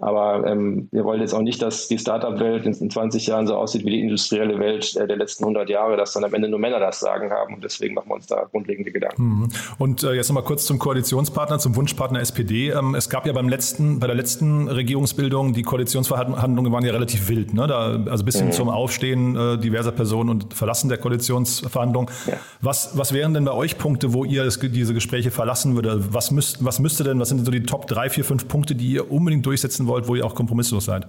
Aber 0.00 0.46
ähm, 0.46 0.88
wir 0.90 1.04
wollen 1.04 1.20
jetzt 1.20 1.34
auch 1.34 1.42
nicht, 1.42 1.60
dass 1.60 1.86
die 1.86 1.98
Startup-Welt 1.98 2.64
in, 2.64 2.72
in 2.72 2.90
20 2.90 3.26
Jahren 3.26 3.46
so 3.46 3.56
aussieht 3.56 3.84
wie 3.84 3.90
die 3.90 4.00
industrielle 4.00 4.58
Welt 4.58 4.96
äh, 4.96 5.06
der 5.06 5.16
letzten 5.16 5.44
100 5.44 5.68
Jahre, 5.68 5.98
dass 5.98 6.12
dann 6.14 6.24
am 6.24 6.32
Ende 6.32 6.48
nur 6.48 6.58
Männer 6.58 6.80
das 6.80 7.00
Sagen 7.00 7.30
haben. 7.30 7.54
Und 7.54 7.64
deswegen 7.64 7.94
machen 7.94 8.08
wir 8.08 8.14
uns 8.14 8.26
da 8.26 8.44
grundlegende 8.50 8.90
Gedanken. 8.90 9.22
Mhm. 9.22 9.48
Und 9.78 10.02
äh, 10.02 10.14
jetzt 10.14 10.28
nochmal 10.28 10.44
kurz 10.44 10.64
zum 10.64 10.78
Koalitionspartner, 10.78 11.58
zum 11.58 11.76
Wunschpartner 11.76 12.20
SPD. 12.20 12.70
Ähm, 12.70 12.94
es 12.94 13.10
gab 13.10 13.26
ja 13.26 13.32
beim 13.34 13.50
letzten, 13.50 14.00
bei 14.00 14.06
der 14.06 14.16
letzten 14.16 14.68
Regierungsbildung, 14.68 15.52
die 15.52 15.62
Koalitionsverhandlungen 15.62 16.72
waren 16.72 16.84
ja 16.84 16.92
relativ 16.92 17.28
wild. 17.28 17.52
Ne? 17.52 17.66
Da, 17.66 18.02
also 18.08 18.24
bis 18.24 18.36
hin 18.36 18.46
mhm. 18.46 18.52
zum 18.52 18.70
Aufstehen 18.70 19.36
äh, 19.36 19.58
diverser 19.58 19.92
Personen 19.92 20.30
und 20.30 20.54
Verlassen 20.54 20.88
der 20.88 20.98
Koalitionsverhandlungen. 20.98 22.10
Ja. 22.26 22.34
Was, 22.62 22.96
was 22.96 23.12
wären 23.12 23.34
denn 23.34 23.44
bei 23.44 23.52
euch 23.52 23.76
Punkte, 23.76 24.14
wo 24.14 24.24
ihr 24.24 24.44
das, 24.44 24.58
diese 24.58 24.94
Gespräche 24.94 25.30
verlassen 25.30 25.74
würdet? 25.74 26.14
Was, 26.14 26.30
müsst, 26.30 26.64
was 26.64 26.80
müsste 26.80 27.04
denn, 27.04 27.20
was 27.20 27.28
sind 27.28 27.38
denn 27.38 27.44
so 27.44 27.52
die 27.52 27.62
Top 27.62 27.86
3, 27.86 28.08
4, 28.08 28.24
5 28.24 28.48
Punkte, 28.48 28.74
die 28.74 28.92
ihr 28.92 29.12
unbedingt 29.12 29.44
durchsetzen 29.44 29.81
umsetzen 29.82 29.86
wollt, 29.86 30.08
wo 30.08 30.14
ihr 30.14 30.24
auch 30.24 30.34
kompromisslos 30.34 30.86
seid? 30.86 31.06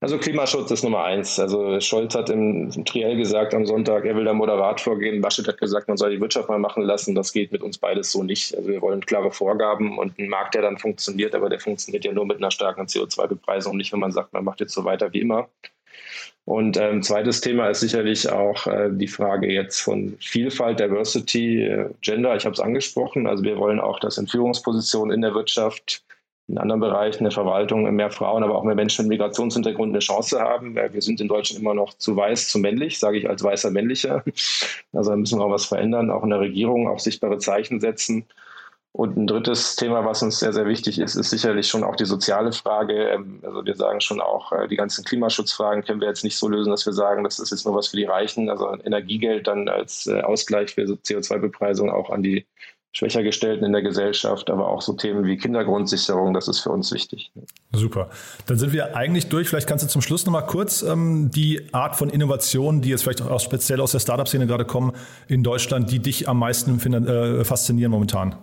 Also 0.00 0.16
Klimaschutz 0.16 0.70
ist 0.70 0.84
Nummer 0.84 1.02
eins. 1.02 1.40
Also 1.40 1.80
Scholz 1.80 2.14
hat 2.14 2.30
im 2.30 2.70
Triell 2.84 3.16
gesagt 3.16 3.52
am 3.52 3.66
Sonntag, 3.66 4.04
er 4.04 4.14
will 4.14 4.24
da 4.24 4.32
moderat 4.32 4.80
vorgehen. 4.80 5.20
Laschet 5.20 5.48
hat 5.48 5.58
gesagt, 5.58 5.88
man 5.88 5.96
soll 5.96 6.10
die 6.10 6.20
Wirtschaft 6.20 6.48
mal 6.48 6.60
machen 6.60 6.84
lassen. 6.84 7.16
Das 7.16 7.32
geht 7.32 7.50
mit 7.50 7.62
uns 7.62 7.78
beides 7.78 8.12
so 8.12 8.22
nicht. 8.22 8.56
Also 8.56 8.68
wir 8.68 8.80
wollen 8.80 9.04
klare 9.04 9.32
Vorgaben 9.32 9.98
und 9.98 10.16
einen 10.16 10.28
Markt, 10.28 10.54
der 10.54 10.62
dann 10.62 10.78
funktioniert, 10.78 11.34
aber 11.34 11.48
der 11.48 11.58
funktioniert 11.58 12.04
ja 12.04 12.12
nur 12.12 12.26
mit 12.26 12.36
einer 12.36 12.52
starken 12.52 12.86
CO2-Bepreisung 12.86 13.72
und 13.72 13.78
nicht, 13.78 13.92
wenn 13.92 13.98
man 13.98 14.12
sagt, 14.12 14.32
man 14.32 14.44
macht 14.44 14.60
jetzt 14.60 14.72
so 14.72 14.84
weiter 14.84 15.12
wie 15.12 15.20
immer. 15.20 15.48
Und 16.44 16.76
ähm, 16.78 17.02
zweites 17.02 17.40
Thema 17.40 17.68
ist 17.68 17.80
sicherlich 17.80 18.30
auch 18.30 18.68
äh, 18.68 18.90
die 18.90 19.08
Frage 19.08 19.52
jetzt 19.52 19.80
von 19.80 20.16
Vielfalt, 20.20 20.78
Diversity, 20.78 21.64
äh, 21.64 21.90
Gender. 22.02 22.36
Ich 22.36 22.44
habe 22.46 22.54
es 22.54 22.60
angesprochen. 22.60 23.26
Also 23.26 23.42
wir 23.42 23.58
wollen 23.58 23.80
auch, 23.80 23.98
dass 23.98 24.16
in 24.16 24.28
Führungspositionen 24.28 25.12
in 25.12 25.22
der 25.22 25.34
Wirtschaft 25.34 26.04
in 26.48 26.56
anderen 26.56 26.80
Bereichen 26.80 27.24
der 27.24 27.30
Verwaltung 27.30 27.82
mehr 27.94 28.10
Frauen, 28.10 28.42
aber 28.42 28.54
auch 28.54 28.64
mehr 28.64 28.74
Menschen 28.74 29.06
mit 29.06 29.18
Migrationshintergrund 29.18 29.92
eine 29.92 29.98
Chance 29.98 30.40
haben. 30.40 30.74
Wir 30.74 31.02
sind 31.02 31.20
in 31.20 31.28
Deutschland 31.28 31.60
immer 31.60 31.74
noch 31.74 31.94
zu 31.94 32.16
weiß, 32.16 32.48
zu 32.48 32.58
männlich, 32.58 32.98
sage 32.98 33.18
ich 33.18 33.28
als 33.28 33.42
weißer 33.42 33.70
Männlicher. 33.70 34.24
Also 34.94 35.10
da 35.10 35.16
müssen 35.16 35.38
wir 35.38 35.44
auch 35.44 35.50
was 35.50 35.66
verändern, 35.66 36.10
auch 36.10 36.24
in 36.24 36.30
der 36.30 36.40
Regierung, 36.40 36.88
auch 36.88 36.98
sichtbare 36.98 37.36
Zeichen 37.38 37.80
setzen. 37.80 38.24
Und 38.92 39.16
ein 39.16 39.26
drittes 39.26 39.76
Thema, 39.76 40.04
was 40.04 40.22
uns 40.22 40.40
sehr, 40.40 40.52
sehr 40.52 40.66
wichtig 40.66 40.98
ist, 40.98 41.14
ist 41.14 41.30
sicherlich 41.30 41.68
schon 41.68 41.84
auch 41.84 41.94
die 41.94 42.06
soziale 42.06 42.52
Frage. 42.52 43.10
Ähm, 43.10 43.40
also 43.44 43.64
wir 43.64 43.76
sagen 43.76 44.00
schon 44.00 44.20
auch, 44.20 44.50
äh, 44.50 44.66
die 44.66 44.76
ganzen 44.76 45.04
Klimaschutzfragen 45.04 45.84
können 45.84 46.00
wir 46.00 46.08
jetzt 46.08 46.24
nicht 46.24 46.36
so 46.36 46.48
lösen, 46.48 46.70
dass 46.70 46.86
wir 46.86 46.94
sagen, 46.94 47.22
das 47.22 47.38
ist 47.38 47.50
jetzt 47.50 47.66
nur 47.66 47.74
was 47.74 47.88
für 47.88 47.96
die 47.96 48.06
Reichen. 48.06 48.48
Also 48.48 48.74
Energiegeld 48.84 49.46
dann 49.46 49.68
als 49.68 50.06
äh, 50.06 50.22
Ausgleich 50.22 50.74
für 50.74 50.82
CO2-Bepreisung 50.82 51.90
auch 51.90 52.10
an 52.10 52.22
die 52.22 52.46
schwächer 52.98 53.22
gestellten 53.22 53.64
in 53.64 53.72
der 53.72 53.82
Gesellschaft, 53.82 54.50
aber 54.50 54.66
auch 54.66 54.82
so 54.82 54.92
Themen 54.92 55.24
wie 55.24 55.36
Kindergrundsicherung, 55.36 56.34
das 56.34 56.48
ist 56.48 56.58
für 56.60 56.70
uns 56.70 56.92
wichtig. 56.92 57.30
Super. 57.72 58.10
Dann 58.46 58.58
sind 58.58 58.72
wir 58.72 58.96
eigentlich 58.96 59.28
durch. 59.28 59.48
Vielleicht 59.48 59.68
kannst 59.68 59.84
du 59.84 59.88
zum 59.88 60.02
Schluss 60.02 60.26
nochmal 60.26 60.46
kurz 60.46 60.82
ähm, 60.82 61.30
die 61.32 61.72
Art 61.72 61.94
von 61.94 62.10
Innovation, 62.10 62.82
die 62.82 62.88
jetzt 62.88 63.04
vielleicht 63.04 63.22
auch 63.22 63.38
speziell 63.38 63.80
aus 63.80 63.92
der 63.92 64.00
Startup-Szene 64.00 64.48
gerade 64.48 64.64
kommen, 64.64 64.92
in 65.28 65.44
Deutschland, 65.44 65.92
die 65.92 66.00
dich 66.00 66.28
am 66.28 66.40
meisten 66.40 66.80
äh, 66.92 67.44
faszinieren 67.44 67.92
momentan. 67.92 68.34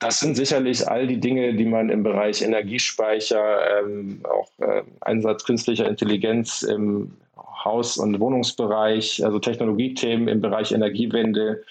Das 0.00 0.18
sind 0.18 0.36
sicherlich 0.36 0.88
all 0.88 1.06
die 1.06 1.20
Dinge, 1.20 1.54
die 1.54 1.64
man 1.64 1.88
im 1.88 2.02
Bereich 2.02 2.42
Energiespeicher, 2.42 3.84
ähm, 3.84 4.20
auch 4.24 4.48
äh, 4.58 4.82
Einsatz 5.00 5.44
künstlicher 5.44 5.88
Intelligenz 5.88 6.62
im 6.62 7.12
Haus- 7.36 7.98
und 7.98 8.18
Wohnungsbereich, 8.18 9.24
also 9.24 9.38
Technologiethemen 9.38 10.26
im 10.26 10.40
Bereich 10.40 10.72
Energiewende, 10.72 11.62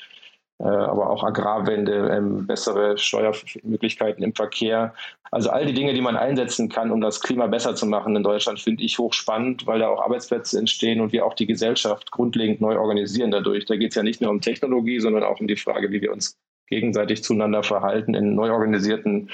aber 0.66 1.10
auch 1.10 1.24
Agrarwende, 1.24 2.10
ähm, 2.10 2.46
bessere 2.46 2.98
Steuermöglichkeiten 2.98 4.24
im 4.24 4.34
Verkehr. 4.34 4.94
Also 5.32 5.50
all 5.50 5.66
die 5.66 5.74
Dinge, 5.74 5.94
die 5.94 6.02
man 6.02 6.18
einsetzen 6.18 6.70
kann, 6.70 6.92
um 6.92 7.02
das 7.02 7.22
Klima 7.22 7.48
besser 7.48 7.74
zu 7.74 7.86
machen 7.86 8.16
in 8.16 8.24
Deutschland, 8.24 8.60
finde 8.60 8.84
ich 8.84 9.00
hochspannend, 9.00 9.66
weil 9.66 9.80
da 9.80 9.88
auch 9.88 10.04
Arbeitsplätze 10.04 10.60
entstehen 10.60 11.00
und 11.02 11.14
wir 11.14 11.26
auch 11.26 11.34
die 11.34 11.48
Gesellschaft 11.48 12.12
grundlegend 12.12 12.62
neu 12.62 12.78
organisieren 12.78 13.32
dadurch. 13.32 13.66
Da 13.66 13.76
geht 13.76 13.90
es 13.90 13.96
ja 13.96 14.04
nicht 14.04 14.22
nur 14.22 14.30
um 14.30 14.42
Technologie, 14.42 15.00
sondern 15.00 15.24
auch 15.24 15.40
um 15.40 15.48
die 15.48 15.56
Frage, 15.56 15.92
wie 15.92 16.02
wir 16.02 16.12
uns 16.12 16.38
gegenseitig 16.68 17.24
zueinander 17.24 17.64
verhalten 17.64 18.14
in 18.14 18.34
neu 18.34 18.52
organisierten 18.52 19.30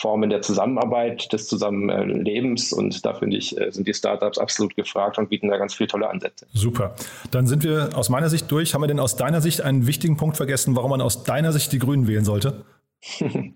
Formen 0.00 0.30
der 0.30 0.40
Zusammenarbeit, 0.40 1.32
des 1.32 1.46
Zusammenlebens. 1.46 2.72
Und 2.72 3.04
da 3.04 3.14
finde 3.14 3.36
ich, 3.36 3.58
äh, 3.58 3.70
sind 3.70 3.86
die 3.86 3.94
Startups 3.94 4.38
absolut 4.38 4.74
gefragt 4.74 5.18
und 5.18 5.28
bieten 5.28 5.48
da 5.48 5.58
ganz 5.58 5.74
viele 5.74 5.88
tolle 5.88 6.08
Ansätze. 6.08 6.46
Super. 6.54 6.94
Dann 7.30 7.46
sind 7.46 7.62
wir 7.62 7.90
aus 7.94 8.08
meiner 8.08 8.30
Sicht 8.30 8.50
durch. 8.50 8.72
Haben 8.72 8.82
wir 8.82 8.88
denn 8.88 9.00
aus 9.00 9.16
deiner 9.16 9.40
Sicht 9.40 9.60
einen 9.60 9.86
wichtigen 9.86 10.16
Punkt 10.16 10.36
vergessen, 10.36 10.74
warum 10.74 10.90
man 10.90 11.00
aus 11.02 11.24
deiner 11.24 11.52
Sicht 11.52 11.72
die 11.72 11.78
Grünen 11.78 12.08
wählen 12.08 12.24
sollte? 12.24 12.64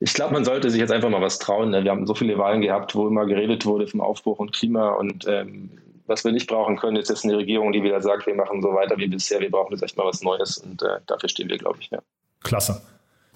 Ich 0.00 0.14
glaube, 0.14 0.32
man 0.32 0.44
sollte 0.44 0.70
sich 0.70 0.78
jetzt 0.78 0.92
einfach 0.92 1.10
mal 1.10 1.20
was 1.20 1.40
trauen. 1.40 1.72
Wir 1.72 1.90
haben 1.90 2.06
so 2.06 2.14
viele 2.14 2.38
Wahlen 2.38 2.60
gehabt, 2.60 2.94
wo 2.94 3.08
immer 3.08 3.26
geredet 3.26 3.66
wurde 3.66 3.88
vom 3.88 4.00
Aufbruch 4.00 4.38
und 4.38 4.52
Klima 4.52 4.90
und 4.90 5.26
ähm, 5.26 5.70
was 6.06 6.24
wir 6.24 6.30
nicht 6.30 6.48
brauchen 6.48 6.76
können, 6.76 6.96
ist 6.96 7.08
jetzt 7.08 7.24
eine 7.24 7.36
Regierung, 7.36 7.72
die 7.72 7.82
wieder 7.82 8.00
sagt, 8.00 8.26
wir 8.26 8.34
machen 8.36 8.62
so 8.62 8.72
weiter 8.72 8.96
wie 8.96 9.08
bisher, 9.08 9.40
wir 9.40 9.50
brauchen 9.50 9.72
jetzt 9.72 9.82
echt 9.82 9.96
mal 9.96 10.06
was 10.06 10.22
Neues 10.22 10.58
und 10.58 10.82
äh, 10.82 11.00
dafür 11.06 11.28
stehen 11.28 11.48
wir, 11.48 11.58
glaube 11.58 11.78
ich. 11.80 11.90
Ja. 11.90 11.98
Klasse. 12.44 12.80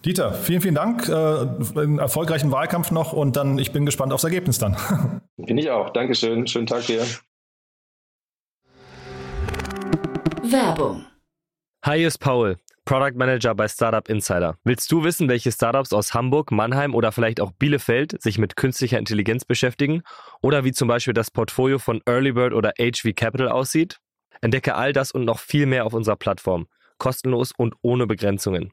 Dieter, 0.05 0.33
vielen, 0.33 0.61
vielen 0.61 0.75
Dank. 0.75 1.09
Äh, 1.09 1.13
einen 1.13 1.99
erfolgreichen 1.99 2.51
Wahlkampf 2.51 2.91
noch 2.91 3.13
und 3.13 3.37
dann, 3.37 3.59
ich 3.59 3.73
bin 3.73 3.87
gespannt 3.87 4.13
aufs 4.13 4.25
Ergebnis 4.25 4.59
dann. 4.59 4.77
Bin 5.37 5.59
ich 5.59 5.71
auch. 5.71 5.91
Dankeschön. 5.91 6.47
Schönen 6.47 6.67
Tag 6.67 6.87
dir. 6.87 7.05
Werbung. 10.43 11.07
Hi, 11.85 11.99
hier 11.99 12.09
ist 12.09 12.19
Paul, 12.19 12.59
Product 12.85 13.17
Manager 13.17 13.55
bei 13.55 13.69
Startup 13.69 14.09
Insider. 14.09 14.57
Willst 14.65 14.91
du 14.91 15.05
wissen, 15.05 15.29
welche 15.29 15.53
Startups 15.53 15.93
aus 15.93 16.15
Hamburg, 16.15 16.51
Mannheim 16.51 16.95
oder 16.95 17.13
vielleicht 17.13 17.41
auch 17.41 17.53
Bielefeld 17.53 18.21
sich 18.21 18.39
mit 18.39 18.57
künstlicher 18.57 18.99
Intelligenz 18.99 19.45
beschäftigen? 19.45 20.03
Oder 20.43 20.65
wie 20.65 20.73
zum 20.73 20.89
Beispiel 20.89 21.15
das 21.15 21.31
Portfolio 21.31 21.79
von 21.79 22.03
Earlybird 22.07 22.55
oder 22.55 22.73
HV 22.79 23.15
Capital 23.15 23.49
aussieht? 23.49 23.99
Entdecke 24.41 24.75
all 24.75 24.93
das 24.93 25.13
und 25.13 25.25
noch 25.25 25.39
viel 25.39 25.67
mehr 25.67 25.87
auf 25.87 25.95
unserer 25.95 26.17
Plattform. 26.17 26.67
Kostenlos 26.99 27.53
und 27.57 27.75
ohne 27.83 28.07
Begrenzungen. 28.07 28.73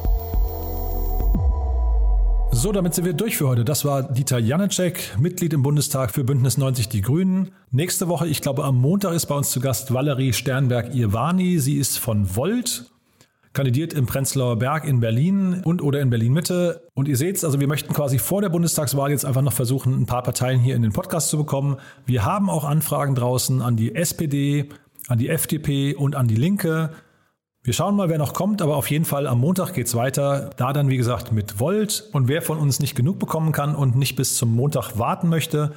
So, 2.53 2.71
damit 2.71 2.93
sind 2.93 3.05
wir 3.05 3.13
durch 3.13 3.37
für 3.37 3.47
heute. 3.47 3.65
Das 3.65 3.85
war 3.85 4.03
Dieter 4.03 4.37
Janecek, 4.37 5.17
Mitglied 5.17 5.53
im 5.53 5.63
Bundestag 5.63 6.11
für 6.11 6.23
Bündnis 6.23 6.57
90 6.57 6.89
Die 6.89 7.01
Grünen. 7.01 7.51
Nächste 7.71 8.07
Woche, 8.07 8.27
ich 8.27 8.41
glaube 8.41 8.65
am 8.65 8.75
Montag, 8.75 9.13
ist 9.13 9.25
bei 9.25 9.35
uns 9.35 9.49
zu 9.49 9.61
Gast 9.61 9.93
Valerie 9.93 10.33
Sternberg-Irvani. 10.33 11.59
Sie 11.59 11.77
ist 11.77 11.97
von 11.97 12.35
Volt, 12.35 12.91
kandidiert 13.53 13.93
im 13.93 14.05
Prenzlauer 14.05 14.59
Berg 14.59 14.85
in 14.85 14.99
Berlin 14.99 15.61
und 15.63 15.81
oder 15.81 16.01
in 16.01 16.09
Berlin 16.09 16.33
Mitte. 16.33 16.87
Und 16.93 17.07
ihr 17.07 17.17
seht 17.17 17.43
also 17.43 17.59
wir 17.59 17.67
möchten 17.67 17.93
quasi 17.93 18.19
vor 18.19 18.41
der 18.41 18.49
Bundestagswahl 18.49 19.09
jetzt 19.11 19.25
einfach 19.25 19.41
noch 19.41 19.53
versuchen, 19.53 19.99
ein 19.99 20.05
paar 20.05 20.21
Parteien 20.21 20.59
hier 20.59 20.75
in 20.75 20.81
den 20.81 20.91
Podcast 20.91 21.29
zu 21.29 21.37
bekommen. 21.37 21.77
Wir 22.05 22.25
haben 22.25 22.49
auch 22.49 22.65
Anfragen 22.65 23.15
draußen 23.15 23.61
an 23.61 23.75
die 23.75 23.95
SPD, 23.95 24.69
an 25.07 25.17
die 25.17 25.29
FDP 25.29 25.95
und 25.95 26.15
an 26.15 26.27
die 26.27 26.35
Linke. 26.35 26.91
Wir 27.63 27.73
schauen 27.73 27.95
mal, 27.95 28.09
wer 28.09 28.17
noch 28.17 28.33
kommt, 28.33 28.59
aber 28.63 28.75
auf 28.75 28.89
jeden 28.89 29.05
Fall 29.05 29.27
am 29.27 29.39
Montag 29.39 29.73
geht's 29.73 29.93
weiter. 29.93 30.49
Da 30.57 30.73
dann, 30.73 30.89
wie 30.89 30.97
gesagt, 30.97 31.31
mit 31.31 31.59
Volt. 31.59 32.09
Und 32.11 32.27
wer 32.27 32.41
von 32.41 32.57
uns 32.57 32.79
nicht 32.79 32.95
genug 32.95 33.19
bekommen 33.19 33.51
kann 33.51 33.75
und 33.75 33.95
nicht 33.95 34.15
bis 34.15 34.35
zum 34.35 34.55
Montag 34.55 34.97
warten 34.97 35.29
möchte, 35.29 35.73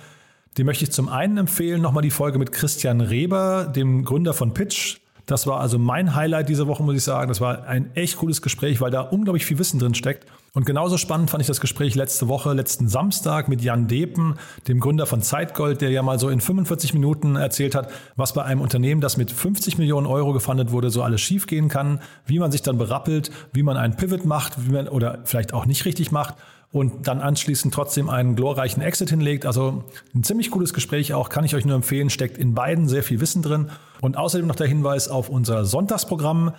dem 0.57 0.65
möchte 0.65 0.85
ich 0.85 0.93
zum 0.93 1.11
einen 1.11 1.37
empfehlen, 1.37 1.83
nochmal 1.83 2.03
die 2.03 2.11
Folge 2.11 2.39
mit 2.39 2.53
Christian 2.53 3.03
Reber, 3.03 3.67
dem 3.67 4.03
Gründer 4.05 4.33
von 4.33 4.55
Pitch. 4.55 4.97
Das 5.27 5.47
war 5.47 5.61
also 5.61 5.79
mein 5.79 6.15
Highlight 6.15 6.51
diese 6.51 6.67
Woche, 6.67 6.83
muss 6.83 6.97
ich 6.97 7.03
sagen. 7.03 7.29
Das 7.29 7.41
war 7.41 7.67
ein 7.67 7.95
echt 7.95 8.19
cooles 8.19 8.43
Gespräch, 8.43 8.81
weil 8.81 8.91
da 8.91 9.01
unglaublich 9.01 9.47
viel 9.47 9.59
Wissen 9.59 9.79
drin 9.79 9.95
steckt. 9.95 10.27
Und 10.53 10.67
genauso 10.67 10.99
spannend 10.99 11.31
fand 11.31 11.41
ich 11.41 11.47
das 11.47 11.61
Gespräch 11.61 11.95
letzte 11.95 12.29
Woche, 12.29 12.53
letzten 12.53 12.89
Samstag 12.89 13.49
mit 13.49 13.63
Jan 13.63 13.89
Depen, 13.89 14.35
dem 14.69 14.81
Gründer 14.81 15.07
von 15.07 15.23
Zeitgold, 15.23 15.81
der 15.81 15.91
ja 15.91 16.03
mal 16.03 16.19
so 16.19 16.29
in 16.29 16.41
45 16.41 16.95
Minuten 16.95 17.37
erzählt 17.37 17.75
hat, 17.75 17.91
was 18.17 18.35
bei 18.35 18.45
einem 18.45 18.61
Unternehmen, 18.61 19.01
das 19.01 19.17
mit 19.17 19.33
50 19.33 19.79
Millionen 19.79 20.07
Euro 20.07 20.33
gefundet 20.33 20.71
wurde, 20.71 20.91
so 20.91 21.03
alles 21.03 21.23
schiefgehen 21.23 21.69
kann, 21.69 22.01
wie 22.27 22.39
man 22.39 22.53
sich 22.53 22.63
dann 22.63 22.79
berappelt, 22.79 23.31
wie 23.53 23.63
man 23.63 23.77
einen 23.77 23.97
Pivot 23.97 24.27
macht, 24.27 24.67
wie 24.67 24.73
man 24.73 24.89
oder 24.89 25.21
vielleicht 25.25 25.55
auch 25.55 25.67
nicht 25.67 25.87
richtig 25.87 26.13
macht 26.13 26.35
und 26.75 27.07
dann 27.07 27.21
anschließend 27.21 27.73
trotzdem 27.73 28.11
einen 28.11 28.35
glorreichen 28.35 28.83
Exit 28.83 29.09
hinlegt. 29.09 29.47
Also 29.47 29.85
ein 30.13 30.25
ziemlich 30.25 30.51
cooles 30.51 30.75
Gespräch 30.75 31.15
auch, 31.15 31.29
kann 31.29 31.45
ich 31.45 31.55
euch 31.55 31.65
nur 31.65 31.77
empfehlen, 31.77 32.11
steckt 32.11 32.37
in 32.37 32.53
beiden 32.53 32.89
sehr 32.89 33.05
viel 33.05 33.21
Wissen 33.21 33.43
drin. 33.43 33.71
Und 34.01 34.17
außerdem 34.17 34.49
noch 34.49 34.57
der 34.57 34.67
Hinweis 34.67 35.07
auf 35.07 35.29
unser 35.29 35.67
Sonntagsprogramm. 35.67 36.53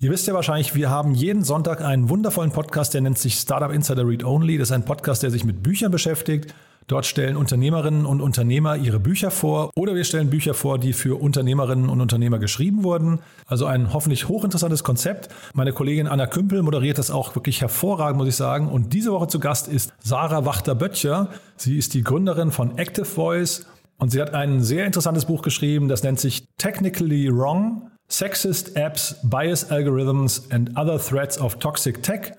Ihr 0.00 0.10
wisst 0.10 0.26
ja 0.26 0.34
wahrscheinlich, 0.34 0.74
wir 0.74 0.90
haben 0.90 1.14
jeden 1.14 1.44
Sonntag 1.44 1.80
einen 1.80 2.08
wundervollen 2.08 2.50
Podcast, 2.50 2.92
der 2.92 3.02
nennt 3.02 3.18
sich 3.18 3.36
Startup 3.36 3.70
Insider 3.70 4.04
Read 4.04 4.24
Only. 4.24 4.58
Das 4.58 4.70
ist 4.70 4.72
ein 4.72 4.84
Podcast, 4.84 5.22
der 5.22 5.30
sich 5.30 5.44
mit 5.44 5.62
Büchern 5.62 5.92
beschäftigt. 5.92 6.52
Dort 6.86 7.04
stellen 7.04 7.36
Unternehmerinnen 7.36 8.06
und 8.06 8.20
Unternehmer 8.20 8.76
ihre 8.76 9.00
Bücher 9.00 9.32
vor 9.32 9.70
oder 9.74 9.96
wir 9.96 10.04
stellen 10.04 10.30
Bücher 10.30 10.54
vor, 10.54 10.78
die 10.78 10.92
für 10.92 11.20
Unternehmerinnen 11.20 11.88
und 11.88 12.00
Unternehmer 12.00 12.38
geschrieben 12.38 12.84
wurden. 12.84 13.18
Also 13.46 13.66
ein 13.66 13.92
hoffentlich 13.92 14.28
hochinteressantes 14.28 14.84
Konzept. 14.84 15.28
Meine 15.52 15.72
Kollegin 15.72 16.06
Anna 16.06 16.26
Kümpel 16.26 16.62
moderiert 16.62 16.98
das 16.98 17.10
auch 17.10 17.34
wirklich 17.34 17.60
hervorragend, 17.60 18.18
muss 18.18 18.28
ich 18.28 18.36
sagen. 18.36 18.68
Und 18.68 18.92
diese 18.92 19.10
Woche 19.10 19.26
zu 19.26 19.40
Gast 19.40 19.66
ist 19.66 19.92
Sarah 19.98 20.44
Wachter-Böttcher. 20.44 21.30
Sie 21.56 21.76
ist 21.76 21.92
die 21.94 22.04
Gründerin 22.04 22.52
von 22.52 22.78
Active 22.78 23.04
Voice 23.04 23.66
und 23.98 24.10
sie 24.10 24.20
hat 24.20 24.34
ein 24.34 24.62
sehr 24.62 24.86
interessantes 24.86 25.24
Buch 25.24 25.42
geschrieben, 25.42 25.88
das 25.88 26.02
nennt 26.02 26.20
sich 26.20 26.46
Technically 26.58 27.30
Wrong 27.32 27.90
Sexist 28.08 28.76
Apps, 28.76 29.16
Bias 29.24 29.70
Algorithms 29.70 30.48
and 30.50 30.78
Other 30.78 31.00
Threats 31.00 31.40
of 31.40 31.58
Toxic 31.58 32.02
Tech. 32.02 32.32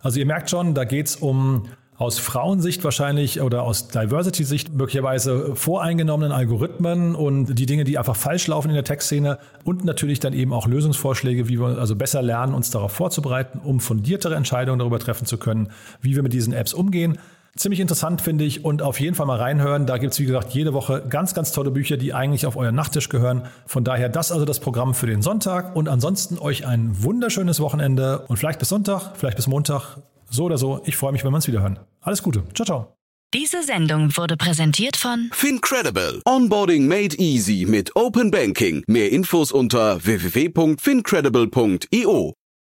Also 0.00 0.18
ihr 0.18 0.26
merkt 0.26 0.50
schon, 0.50 0.74
da 0.74 0.84
geht 0.84 1.06
es 1.06 1.16
um 1.16 1.68
aus 1.96 2.18
Frauensicht 2.18 2.82
wahrscheinlich 2.82 3.40
oder 3.40 3.62
aus 3.62 3.88
Diversity-Sicht 3.88 4.74
möglicherweise 4.74 5.54
voreingenommenen 5.54 6.32
Algorithmen 6.32 7.14
und 7.14 7.54
die 7.54 7.66
Dinge, 7.66 7.84
die 7.84 7.98
einfach 7.98 8.16
falsch 8.16 8.46
laufen 8.48 8.68
in 8.68 8.74
der 8.74 8.84
Tech-Szene 8.84 9.38
und 9.64 9.84
natürlich 9.84 10.18
dann 10.18 10.32
eben 10.32 10.52
auch 10.52 10.66
Lösungsvorschläge, 10.66 11.48
wie 11.48 11.60
wir 11.60 11.78
also 11.78 11.94
besser 11.94 12.22
lernen, 12.22 12.54
uns 12.54 12.70
darauf 12.70 12.92
vorzubereiten, 12.92 13.60
um 13.62 13.78
fundiertere 13.78 14.34
Entscheidungen 14.34 14.80
darüber 14.80 14.98
treffen 14.98 15.26
zu 15.26 15.38
können, 15.38 15.68
wie 16.00 16.16
wir 16.16 16.22
mit 16.22 16.32
diesen 16.32 16.52
Apps 16.52 16.74
umgehen. 16.74 17.18
Ziemlich 17.56 17.78
interessant 17.78 18.20
finde 18.20 18.42
ich 18.42 18.64
und 18.64 18.82
auf 18.82 18.98
jeden 18.98 19.14
Fall 19.14 19.26
mal 19.26 19.38
reinhören. 19.38 19.86
Da 19.86 19.98
gibt 19.98 20.12
es, 20.12 20.18
wie 20.18 20.24
gesagt, 20.24 20.52
jede 20.52 20.72
Woche 20.72 21.04
ganz, 21.08 21.34
ganz 21.34 21.52
tolle 21.52 21.70
Bücher, 21.70 21.96
die 21.96 22.12
eigentlich 22.12 22.46
auf 22.46 22.56
euren 22.56 22.74
Nachttisch 22.74 23.08
gehören. 23.08 23.42
Von 23.66 23.84
daher 23.84 24.08
das 24.08 24.32
also 24.32 24.44
das 24.44 24.58
Programm 24.58 24.92
für 24.92 25.06
den 25.06 25.22
Sonntag 25.22 25.76
und 25.76 25.88
ansonsten 25.88 26.40
euch 26.40 26.66
ein 26.66 27.04
wunderschönes 27.04 27.60
Wochenende 27.60 28.24
und 28.26 28.38
vielleicht 28.38 28.58
bis 28.58 28.70
Sonntag, 28.70 29.12
vielleicht 29.14 29.36
bis 29.36 29.46
Montag. 29.46 29.98
So 30.34 30.44
oder 30.44 30.58
so. 30.58 30.82
Ich 30.84 30.96
freue 30.96 31.12
mich, 31.12 31.24
wenn 31.24 31.30
wir 31.30 31.36
uns 31.36 31.46
wieder 31.46 31.62
hören. 31.62 31.78
Alles 32.00 32.20
Gute. 32.22 32.42
Ciao, 32.54 32.66
ciao. 32.66 32.96
Diese 33.32 33.62
Sendung 33.62 34.16
wurde 34.16 34.36
präsentiert 34.36 34.96
von 34.96 35.30
Fincredible. 35.32 36.20
Onboarding 36.24 36.88
made 36.88 37.16
easy 37.18 37.64
mit 37.68 37.94
Open 37.96 38.32
Banking. 38.32 38.82
Mehr 38.88 39.12
Infos 39.12 39.52
unter 39.52 40.04
www.fincredible.io. 40.04 42.34